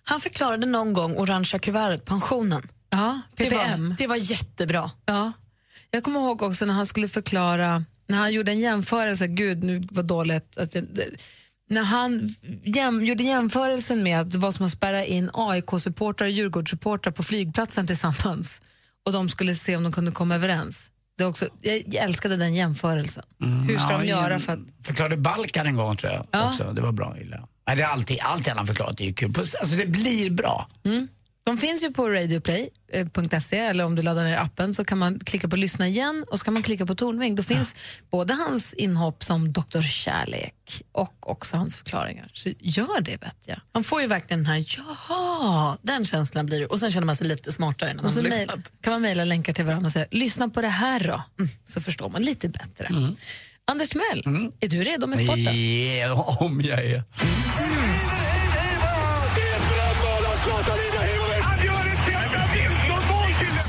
[0.09, 2.63] Han förklarade någon gång orangea kuvertet, pensionen.
[2.91, 3.89] Ja, Det PPM.
[3.89, 4.91] var, det var jättebra.
[5.07, 5.33] Ja.
[5.91, 9.89] Jag kommer ihåg också när han skulle förklara, när han gjorde en jämförelse, gud nu
[9.91, 11.11] var dåligt, att jag, det-
[11.71, 16.31] när han jäm, gjorde jämförelsen med att det var som att spärra in AIK-supportrar och
[16.33, 18.61] Djurgårdssupportrar på flygplatsen tillsammans
[19.07, 20.91] och de skulle se om de kunde komma överens.
[21.19, 23.23] Det också, jag älskade den jämförelsen.
[23.69, 24.59] Hur ska Ja, de göra för att...
[24.83, 26.49] Förklarade Balkan en gång tror jag Ja.
[26.49, 26.73] också.
[26.73, 27.49] Det var bra illa.
[27.67, 29.35] Nej, det är alltid, allt han har förklarat är ju kul.
[29.39, 30.69] Alltså det blir bra.
[30.85, 31.09] Mm.
[31.47, 35.49] De finns ju på radioplay.se eller om du laddar ner appen så kan man klicka
[35.49, 37.35] på lyssna igen och så kan man klicka på Tornving.
[37.35, 37.75] Då finns
[38.11, 39.81] både hans inhopp som Dr.
[39.81, 42.31] Kärlek och också hans förklaringar.
[42.33, 43.61] Så gör det vet jag.
[43.75, 46.67] Man får ju verkligen den här, jaha, den känslan blir det.
[46.67, 48.73] Och sen känner man sig lite smartare när man Och så har lyssnat.
[48.81, 52.09] kan man mejla länkar till varandra och säga lyssna på det här då, så förstår
[52.09, 52.89] man lite bättre.
[53.69, 55.97] Anders Timell, är du redo med sporten?
[55.99, 57.03] Ja, om jag är.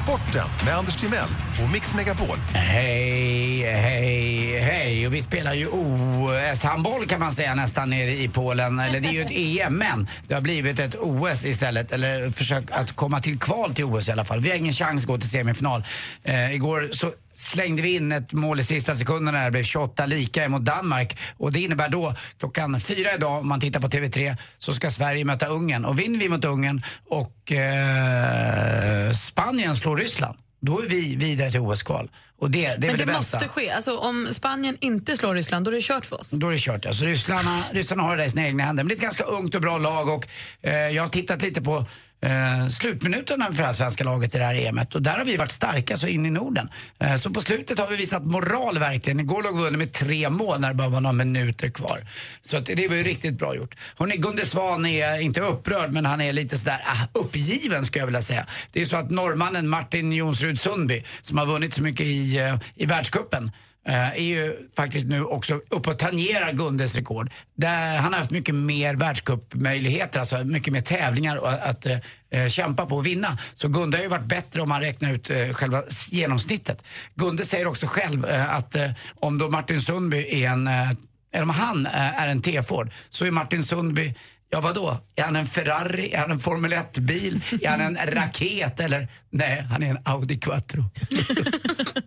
[0.03, 1.27] Sporten med Anders Timell
[1.63, 2.37] och Mix Megapol.
[2.53, 5.07] Hej, hej, hej.
[5.07, 8.79] Och vi spelar ju OS-handboll kan man säga nästan nere i Polen.
[8.79, 11.91] Eller det är ju ett EM, men det har blivit ett OS istället.
[11.91, 14.39] Eller försök att komma till kval till OS i alla fall.
[14.39, 15.83] Vi har ingen chans att gå till semifinal.
[16.23, 19.43] Eh, igår så slängde vi in ett mål i sista sekunderna.
[19.43, 21.17] Det blev 28 lika mot Danmark.
[21.37, 25.25] Och det innebär då klockan fyra idag, om man tittar på TV3, så ska Sverige
[25.25, 25.85] möta Ungern.
[25.85, 31.59] Och vinner vi mot Ungern och eh, Spanien slår Ryssland, då är vi vidare till
[31.59, 32.09] OS-kval.
[32.39, 33.69] Och det, det Men det det måste ske.
[33.69, 36.29] Alltså, om Spanien inte slår Ryssland, då är det kört för oss.
[36.29, 36.85] Då är det kört.
[36.85, 38.83] Alltså, ryssarna, ryssarna har det i sina egna händer.
[38.83, 40.27] Men det är ett ganska ungt och bra lag och
[40.61, 41.85] eh, jag har tittat lite på
[42.21, 45.37] eh, slutminuterna för det här svenska laget i det här EMet och där har vi
[45.37, 46.69] varit starka så in i Norden.
[46.99, 49.19] Eh, så på slutet har vi visat moral verkligen.
[49.19, 51.99] Igår låg vi under med tre mål när det bara var några minuter kvar.
[52.41, 53.75] Så att det var ju riktigt bra gjort.
[53.97, 58.07] Hörrni, Gunde Svan är inte upprörd men han är lite sådär ah, uppgiven skulle jag
[58.07, 58.45] vilja säga.
[58.71, 62.59] Det är så att norrmannen Martin Jonsrud Sundby som har vunnit så mycket i, eh,
[62.75, 63.51] i världscupen
[63.87, 67.29] Eh, är ju faktiskt nu också uppe och tangerar Gundes rekord.
[67.55, 71.85] Där han har haft mycket mer världscupmöjligheter, alltså mycket mer tävlingar att, att
[72.29, 73.37] eh, kämpa på och vinna.
[73.53, 76.83] Så Gunde har ju varit bättre om man räknar ut eh, själva genomsnittet.
[77.15, 80.91] Gunde säger också själv eh, att eh, om då Martin Sundby är en, eh,
[81.33, 84.13] eller om han är en T-Ford så är Martin Sundby
[84.49, 84.97] Ja vadå?
[85.15, 86.13] Är han en Ferrari?
[86.13, 87.43] Är han en Formel 1-bil?
[87.61, 88.79] Är han en raket?
[88.79, 90.83] Eller nej, han är en Audi Quattro.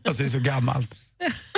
[0.05, 0.97] alltså det är så gammalt.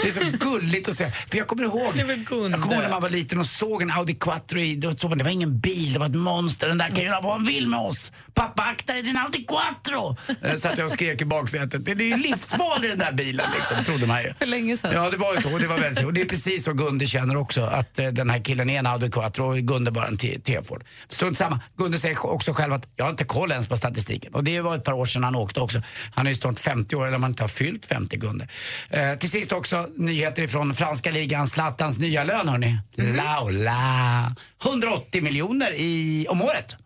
[0.02, 1.10] Det är så gulligt att se.
[1.10, 4.14] För jag kommer ihåg, jag kommer ihåg när man var liten och såg en Audi
[4.14, 6.68] Quattro i, då såg man, det var ingen bil, det var ett monster.
[6.68, 8.12] Den där kan göra vad han vill med oss.
[8.34, 10.16] Pappa akta dig, din Audi Quattro!
[10.42, 11.84] Eh, Satt jag och skrek i baksätet.
[11.84, 14.34] Det är ju livsfarlig den där bilen liksom, trodde man ju.
[14.34, 14.94] För länge sedan.
[14.94, 15.52] Ja, det var ju så.
[15.52, 17.60] Och det, var väldigt, och det är precis så Gunde känner också.
[17.62, 20.84] Att eh, den här killen är en Audi Quattro och Gunde bara en T-Ford.
[21.08, 21.60] Strunt samma.
[21.76, 24.34] Gunde säger också själv att jag har inte koll ens på statistiken.
[24.34, 25.82] Och det var ett par år sedan han åkte också.
[26.14, 28.48] Han är ju snart 50 år, eller om han inte har fyllt 50, Gunde.
[28.90, 31.48] Eh, till sist också nyheter ifrån franska ligan.
[31.48, 32.78] Zlatans nya lön, hörni.
[32.96, 34.36] Laula.
[34.64, 36.76] 180 miljoner i, om året.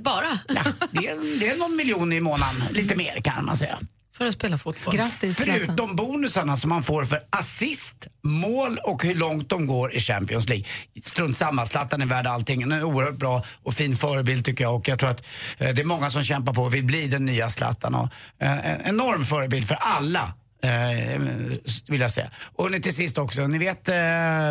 [0.00, 0.38] Bara?
[0.48, 2.54] Ja, det, är, det är någon miljon i månaden.
[2.70, 3.78] Lite mer kan man säga.
[4.16, 4.96] För att spela fotboll.
[4.96, 5.64] Grattis Zlatan.
[5.66, 10.48] Förutom bonusarna som man får för assist, mål och hur långt de går i Champions
[10.48, 10.64] League.
[11.02, 12.62] Strunt samma, Zlatan är värd allting.
[12.62, 15.26] Han är en oerhört bra och fin förebild tycker jag och jag tror att
[15.58, 17.94] eh, det är många som kämpar på och vill bli den nya Zlatan.
[17.94, 20.32] Och, eh, en enorm förebild för alla.
[20.64, 21.20] Eh,
[21.88, 22.30] vill jag säga.
[22.54, 23.94] Och ni, till sist också, ni vet eh,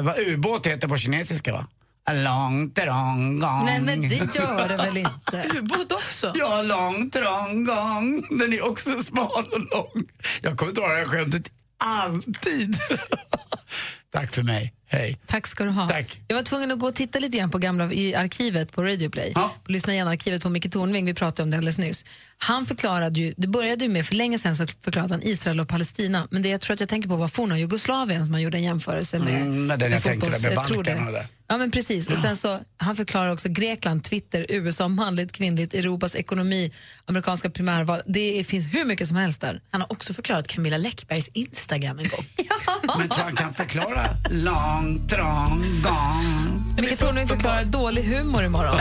[0.03, 1.68] vad ubåt heter på kinesiska va?
[2.11, 3.66] Long, trong, gong.
[3.66, 5.45] Nej men det gör det väl inte?
[5.57, 6.34] Ubåt också?
[6.36, 8.28] Ja, lång, trång, gång.
[8.39, 10.07] Den är också smal och lång.
[10.41, 12.78] Jag kommer dra det här skämtet alltid.
[14.11, 14.74] Tack för mig.
[14.94, 15.18] Hej.
[15.26, 15.88] Tack ska du ha.
[15.88, 16.22] Tack.
[16.28, 19.10] Jag var tvungen att gå och titta lite grann på gamla i arkivet på Radio
[19.10, 19.32] Play.
[19.36, 19.56] Ja.
[19.64, 22.06] På Lyssna igen-arkivet på Micke Tornving, vi pratade om det alldeles nyss.
[22.38, 25.68] Han förklarade ju, det började ju med, för länge sedan så förklarade han Israel och
[25.68, 26.28] Palestina.
[26.32, 28.64] Men det jag tror att jag tänker på var forna Jugoslavien som man gjorde en
[28.64, 29.41] jämförelse med.
[29.41, 31.28] Mm, det är den jag tänkte där med jag tror Balkan och det.
[31.48, 32.10] Ja men precis.
[32.10, 36.72] Och sen så, han förklarar också Grekland, Twitter, USA, manligt, kvinnligt, Europas ekonomi,
[37.06, 38.02] amerikanska primärval.
[38.06, 39.62] Det finns hur mycket som helst där.
[39.72, 42.26] Han har också förklarat Camilla Läckbergs Instagram en gång.
[42.98, 46.63] Men tror han kan förklara lång, trång, gång?
[46.77, 48.75] Micke Tornving förklarar dålig humor imorgon.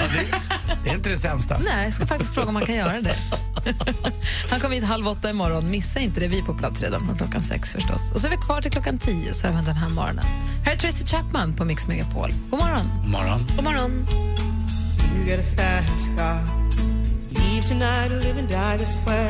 [0.85, 1.59] Det är inte det sämsta.
[1.59, 3.17] Nej, jag ska faktiskt fråga om man kan göra det.
[4.51, 5.71] Han kommer hit halv åtta imorgon.
[5.71, 6.29] Missa inte det.
[6.29, 8.11] Vi är på plats redan från klockan sex förstås.
[8.15, 10.25] Och så är vi kvar till klockan tio, så även den här morgonen.
[10.65, 12.31] Här är Tracy Chapman på Mix Megapol.
[12.51, 12.89] God morgon.
[13.03, 13.47] God morgon.
[13.57, 14.07] God morgon.
[15.17, 15.41] You get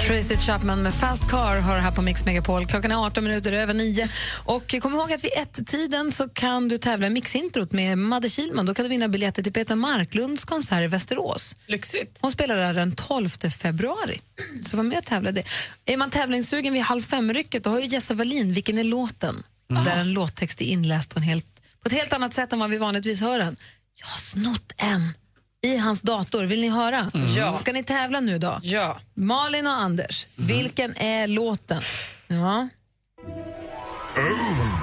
[0.06, 2.66] Tracy Chapman med Fast Car hör här på Mix Megapol.
[2.66, 4.08] Klockan är 18 minuter över nio.
[4.44, 8.66] Och kom ihåg att vid ett-tiden så kan du tävla i Mixintrot med Madde Kilman.
[8.66, 11.56] Då kan du vinna biljetter till Peter Marklunds konsert i Västerås.
[11.66, 12.18] Lyxigt.
[12.20, 14.20] Hon spelar där den 12 februari.
[14.62, 15.32] Så var med och tävla.
[15.32, 15.44] Det.
[15.84, 19.42] Är man tävlingssugen vid halv fem-rycket då har ju Jessa Wallin Vilken är låten?
[19.68, 21.46] Där en låttext är inläst på, en helt,
[21.82, 23.56] på ett helt annat sätt än vad vi vanligtvis hör den.
[23.94, 25.14] Jag har snott en
[25.62, 26.44] i hans dator.
[26.44, 27.10] Vill ni höra?
[27.36, 27.52] Ja.
[27.52, 28.60] Ska ni tävla nu då?
[28.62, 28.98] Ja.
[29.14, 31.82] Malin och Anders, vilken är låten?
[32.28, 32.68] Ja.
[34.16, 34.82] Oh,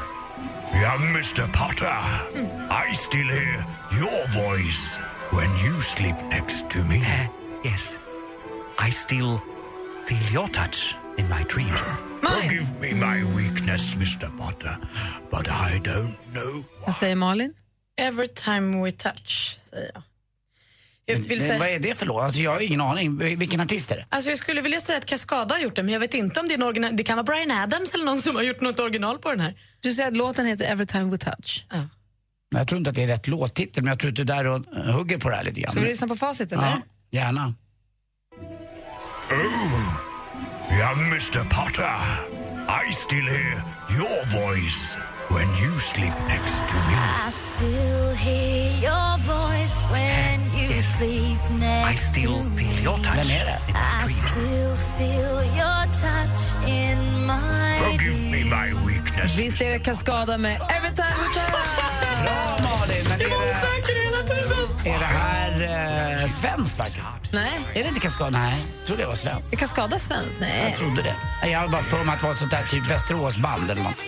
[0.73, 1.47] young Mr.
[1.53, 1.97] Potter,
[2.91, 4.99] I still hear your voice
[5.31, 7.01] when you sleep next to me.
[7.65, 7.95] Yes,
[8.87, 9.39] I still
[10.07, 11.73] feel your touch in my dream.
[12.21, 14.37] Forgive me my weakness, Mr.
[14.39, 14.77] Potter,
[15.31, 17.53] but I don't know Vad säger Malin?
[18.01, 20.03] Every time we touch, säger jag.
[21.09, 22.23] Men säga, Vad är det för låt?
[22.23, 23.17] Alltså, jag har ingen aning.
[23.17, 24.05] Vilken artist är det?
[24.09, 26.47] alltså jag skulle vilja säga att Cascada har gjort det, men jag vet inte om
[26.47, 26.95] det är en original.
[26.95, 29.53] Det kan vara Brian Adams eller någon som har gjort något original på den här.
[29.79, 31.65] Du säger att låten heter Every time we touch.
[31.69, 31.77] Ja.
[32.55, 34.45] Jag tror inte att det är rätt låttitel, men jag tror att du är där
[34.47, 35.71] och hugger på det här lite grann.
[35.71, 36.63] Ska vi lyssna på facit eller?
[36.63, 36.81] Ja,
[37.11, 37.53] gärna.
[39.31, 39.93] Oh,
[40.71, 41.43] young Mr.
[41.49, 41.97] Potter,
[42.89, 44.97] I still hear your voice
[45.29, 46.95] when you sleep next to me.
[47.27, 50.38] I still hear your voice when
[50.97, 53.59] I still feel your touch Vem är det?
[53.67, 54.31] in I my dream.
[54.31, 59.35] still feel your touch in my Forgive me my weakness.
[59.37, 62.23] Visst är det Cascada med Every time we touch?
[62.23, 63.03] Bra Malin!
[63.09, 63.29] Men är
[64.83, 67.07] det, är det här eh, svenskt verkligen?
[67.31, 67.59] Nej.
[67.73, 68.29] Är det inte Cascada?
[68.29, 69.53] Nej, jag trodde det var svenskt.
[69.53, 70.37] Är Cascada svenskt?
[70.39, 70.63] Nej.
[70.69, 71.15] Jag trodde det.
[71.41, 73.83] Nej, Jag har bara för mig att det var ett sånt där typ Västeråsband eller
[73.83, 74.03] något.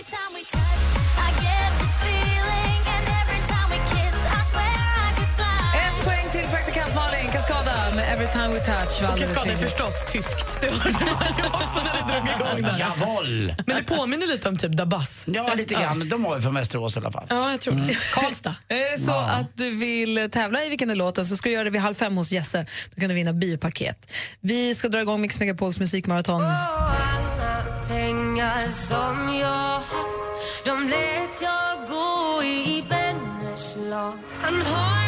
[8.32, 9.02] Time we touch.
[9.02, 9.60] var Och riktigt.
[9.60, 10.58] förstås tyskt.
[10.60, 12.78] Det hörde man ju också när vi drog igång där.
[12.78, 13.54] Jawohl!
[13.66, 15.24] Men det påminner lite om typ Dabas.
[15.26, 16.08] Ja, lite grann.
[16.08, 17.26] De var ju från Västerås i alla fall.
[17.28, 17.96] Ja, jag tror det.
[18.14, 18.54] Karlstad.
[18.68, 21.64] Är det så att du vill tävla i Vilken är låten så ska du göra
[21.64, 22.66] det vid halv fem hos Jesse.
[22.94, 24.12] Då kan du vinna biopaket.
[24.40, 26.42] Vi ska dra igång Mix Megapols musikmaraton.
[26.42, 35.01] Alla pengar som jag haft De lät jag gå i vänners lag Han har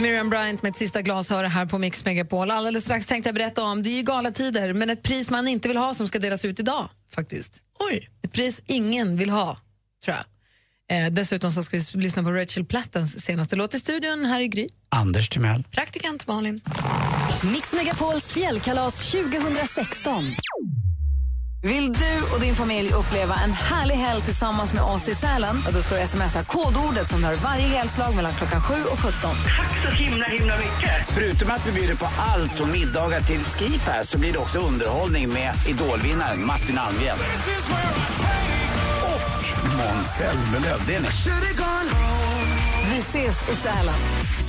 [0.00, 2.50] Miriam Bryant med ett sista glas hör det här på Mix Megapol.
[2.50, 5.68] Alldeles strax tänkte jag berätta om, det är ju galatider, men ett pris man inte
[5.68, 7.60] vill ha som ska delas ut idag faktiskt.
[7.78, 8.10] Oj.
[8.22, 9.58] Ett pris ingen vill ha,
[10.04, 10.24] tror jag.
[11.04, 14.24] Eh, dessutom så ska vi lyssna på Rachel Plattens senaste låt i studion.
[14.24, 14.68] Här är Gry.
[14.88, 15.64] Anders Timell.
[15.70, 16.60] Praktikant Malin.
[17.52, 20.24] Mix Megapols fjällkalas 2016.
[21.62, 25.56] Vill du och din familj uppleva en härlig helg tillsammans med oss i Sälen?
[25.72, 29.12] Då ska du smsa kodordet som hör varje helslag mellan klockan 7 och 17.
[29.20, 30.90] Tack så himla, himla mycket.
[31.08, 35.28] Förutom att vi bjuder på allt från middagar till skipass så blir det också underhållning
[35.28, 37.18] med idolvinnaren Martin Almgren.
[39.02, 40.78] Och Måns Zelmerlöw.
[43.00, 43.94] Ses i Sälen.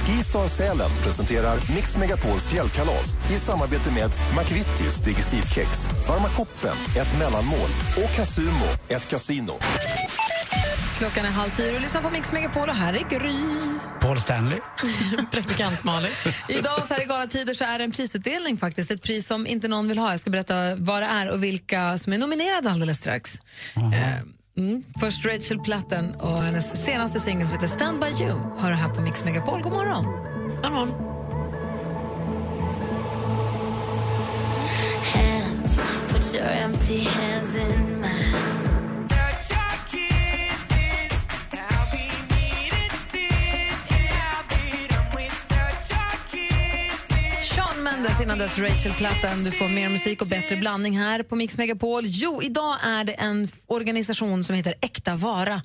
[0.05, 7.69] Skistar Sälen presenterar Mix Megapols fjällkalas i samarbete med McVittys Digestivkex, Varma koppen, ett mellanmål
[7.97, 9.53] och Casumo, ett kasino.
[10.97, 13.35] Klockan är halv tio och lyssnar på Mix Megapol och här är Gry.
[14.01, 14.59] Paul Stanley.
[15.31, 16.11] Praktikant Malin.
[16.49, 18.91] Idag så här i galna tider så är det en prisutdelning faktiskt.
[18.91, 20.11] Ett pris som inte någon vill ha.
[20.11, 23.41] Jag ska berätta vad det är och vilka som är nominerade alldeles strax.
[23.75, 24.25] Eh,
[24.57, 24.83] Mm.
[24.99, 28.39] Först Rachel Platten och hennes senaste singel som heter Stand By You.
[28.57, 29.61] Hör det här på Mix Megapol.
[29.61, 30.05] God morgon.
[30.63, 30.91] God morgon.
[35.13, 35.81] Hands,
[48.01, 49.43] Mendes innan dess Rachel Platten.
[49.43, 52.03] Du får mer musik och bättre blandning här på Mix Megapol.
[52.05, 55.61] Jo, idag är det en organisation som heter Äkta Vara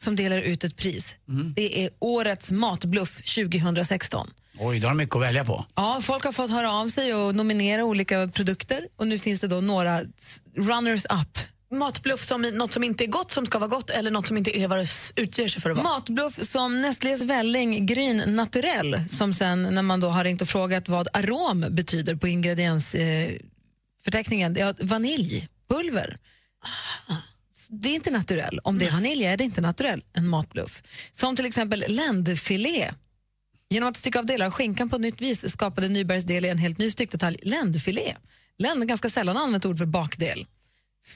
[0.00, 1.16] som delar ut ett pris.
[1.56, 4.30] Det är Årets matbluff 2016.
[4.58, 5.64] Oj, då har de mycket att välja på.
[5.74, 9.46] Ja, folk har fått höra av sig och nominera olika produkter och nu finns det
[9.46, 11.38] då några s- runners up.
[11.74, 14.58] Matbluff som något som inte är gott som ska vara gott eller något som inte
[14.58, 15.88] är vad det utger sig för att vara.
[15.88, 20.88] Matbluff som Nestlés välling Gryn Naturell som sen när man då har ringt och frågat
[20.88, 26.18] vad arom betyder på ingrediensförteckningen, eh, vaniljpulver.
[27.68, 28.60] Det är inte naturell.
[28.64, 30.82] Om det är vanilj är det inte naturell, en matbluff.
[31.12, 32.90] Som till exempel ländfilé.
[33.70, 36.48] Genom att stycka av delar av skinkan på ett nytt vis skapade Nybergs del i
[36.48, 38.16] en helt ny styckdetalj ländfilé.
[38.58, 40.46] Länd är ganska sällan använt ord för bakdel.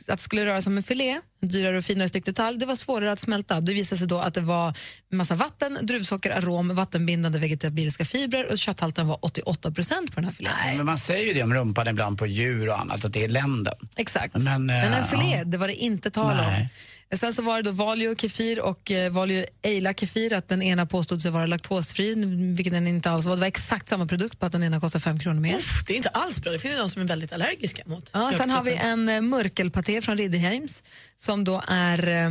[0.09, 2.76] Att det skulle röra sig om en filé, en dyrare och finare styckdetalj, det var
[2.76, 3.61] svårare att smälta.
[3.61, 4.76] Det visade sig då att det var
[5.12, 10.32] massa vatten, druvsocker, arom, vattenbindande vegetabiliska fibrer och kötthalten var 88 procent på den här
[10.32, 10.53] filén.
[10.76, 13.28] Men man säger ju det om rumpan ibland på djur och annat, att det är
[13.28, 13.74] länden.
[13.97, 14.34] Exakt.
[14.36, 15.45] Men, Men, eh, en filé, ja.
[15.45, 16.62] det var det inte tal Nej.
[16.62, 16.68] om.
[17.16, 20.86] Sen så var det då Valio Kefir och eh, Valio Eila Kefir, att den ena
[20.86, 22.14] påstod sig vara laktosfri,
[22.56, 23.36] vilket den inte alls var.
[23.36, 25.56] Det var exakt samma produkt, bara att den ena kostar fem kronor mer.
[25.56, 26.52] Uff, det är inte alls bra.
[26.52, 29.20] Det finns ju de som är väldigt allergiska mot Ja, sen har vi en eh,
[29.20, 30.82] mörkelpaté från Ridderheims
[31.16, 32.30] som då är eh,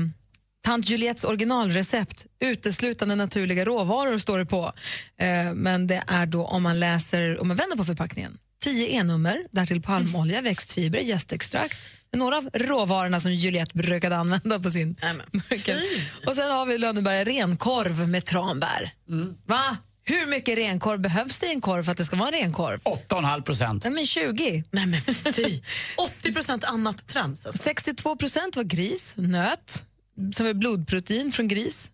[0.66, 2.26] Tant Juliettes originalrecept.
[2.40, 4.74] Uteslutande naturliga råvaror står det på.
[5.18, 8.38] Eh, men det är då om man läser, om man vänder på förpackningen.
[8.64, 11.97] 10 E-nummer, därtill palmolja, växtfiber, jästextrakt.
[12.16, 14.96] Några av råvarorna som Juliette brukade använda på sin
[15.32, 15.78] mörkel.
[16.26, 18.92] Och sen har vi Lönneberga renkorv med tranbär.
[19.46, 19.78] Va?
[20.04, 22.80] Hur mycket renkorv behövs det i en korv för att det ska vara en renkorv?
[23.10, 23.84] 8,5 procent.
[23.84, 24.64] Nej, men 20.
[24.72, 25.62] Nej men fy.
[26.20, 27.46] 80 procent annat trams.
[27.46, 27.64] Alltså.
[27.64, 29.86] 62 procent var gris, nöt,
[30.36, 31.92] som är blodprotein från gris.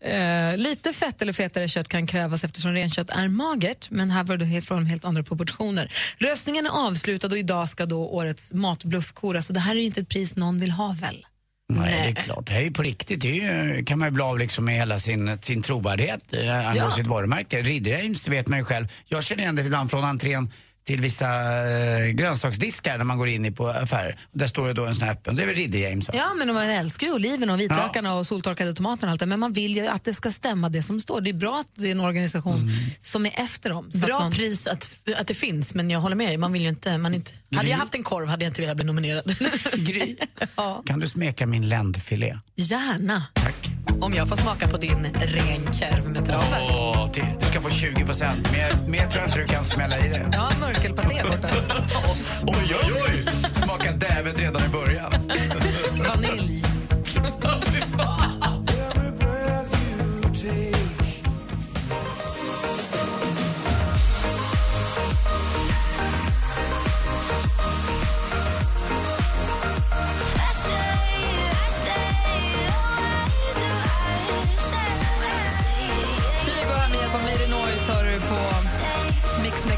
[0.00, 4.36] Eh, lite fett eller fetare kött kan krävas eftersom renkött är magert, men här var
[4.36, 5.92] det helt från helt andra proportioner.
[6.18, 9.46] Röstningen är avslutad och idag ska då årets matbluff koras.
[9.46, 11.26] Så det här är ju inte ett pris någon vill ha väl?
[11.68, 12.46] Nej, det är klart.
[12.46, 13.20] Det är ju på riktigt.
[13.20, 16.78] Det ju, kan man ju bli av liksom med hela sin, sin trovärdighet eh, angående
[16.80, 16.90] Ja.
[16.90, 17.62] sitt varumärke.
[17.62, 18.86] Ridderheims, vet man ju själv.
[19.06, 20.52] Jag känner igen det ibland från entrén
[20.86, 21.26] till vissa
[21.68, 24.18] eh, grönsaksdiskar när man går in i på affärer.
[24.32, 25.36] Där står det då en sån här öppen.
[25.36, 26.08] Det är väl Ridderheims?
[26.08, 26.14] va?
[26.16, 29.40] Ja, men man älskar ju oliven och vitlökarna och soltorkade tomaterna och allt det, men
[29.40, 31.20] man vill ju att det ska stämma det som står.
[31.20, 32.68] Det är bra att det är en organisation
[33.00, 33.90] som är efter dem.
[33.92, 36.36] så Bra att man- pris att, att det finns, men jag håller med dig.
[36.36, 38.76] Man vill ju inte, man inte, hade jag haft en korv hade jag inte velat
[38.76, 39.36] bli nominerad.
[39.74, 40.16] Gry,
[40.56, 40.82] ja.
[40.86, 42.38] kan du smeka min ländfilé?
[42.54, 43.26] Gärna.
[44.00, 46.60] Om jag får smaka på din renkorv med travar.
[46.70, 48.52] Åh, du ska få 20 procent.
[48.52, 50.30] Mer, mer tror jag inte du kan smälla i det.
[50.32, 51.48] Ja, mörkelpaté borta.
[52.46, 53.32] Oj, oj, oj!
[53.52, 55.12] Smaka dävet redan i början.
[56.08, 56.62] Vanilj.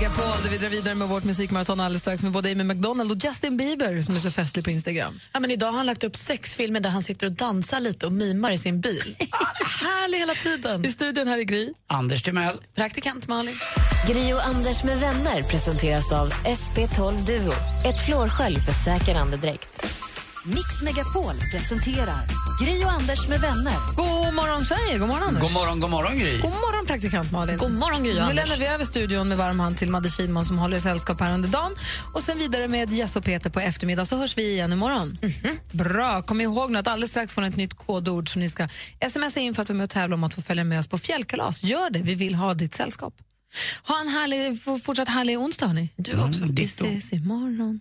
[0.09, 3.25] Megapol där vi drar vidare med vårt musikmaraton alldeles strax med både Amy McDonald och
[3.25, 5.21] Justin Bieber som är så festlig på Instagram.
[5.33, 8.07] Ja, men idag har han lagt upp sex filmer där han sitter och dansar lite
[8.07, 9.17] och mimar i sin bil.
[9.31, 10.85] Ah, härlig hela tiden.
[10.85, 11.73] I studion här i Gry.
[11.87, 12.57] Anders Timell.
[12.75, 13.59] Praktikant Malin.
[14.09, 17.53] Gri och Anders med vänner presenteras av SP12 Duo.
[17.85, 19.98] Ett flårskölj för säker andedräkt.
[20.55, 22.27] Mix Megapol presenterar
[22.61, 23.75] Gry och Anders med vänner.
[23.97, 25.43] God morgon Sverige, god morgon Anders.
[25.43, 26.41] God morgon, god morgon Gry.
[26.41, 27.59] God morgon praktikant Malin.
[27.59, 28.37] God morgon Gry och Nu Anders.
[28.37, 31.49] lämnar vi över studion med varm hand till Madde Kihlman som håller sällskap här under
[31.49, 31.77] dagen.
[32.15, 35.19] Och sen vidare med Jess och Peter på eftermiddag så hörs vi igen imorgon.
[35.73, 38.69] Bra, kom ihåg nu att alldeles strax får ni ett nytt kodord som ni ska
[39.11, 40.99] smsa in för att vara med och tävla om att få följa med oss på
[40.99, 41.63] fjällkalas.
[41.63, 43.15] Gör det, vi vill ha ditt sällskap.
[43.87, 45.89] Ha en härlig, fortsatt härlig onsdag hörni.
[45.97, 46.43] Du också.
[46.43, 46.85] vi ditto.
[46.85, 47.81] ses imorgon.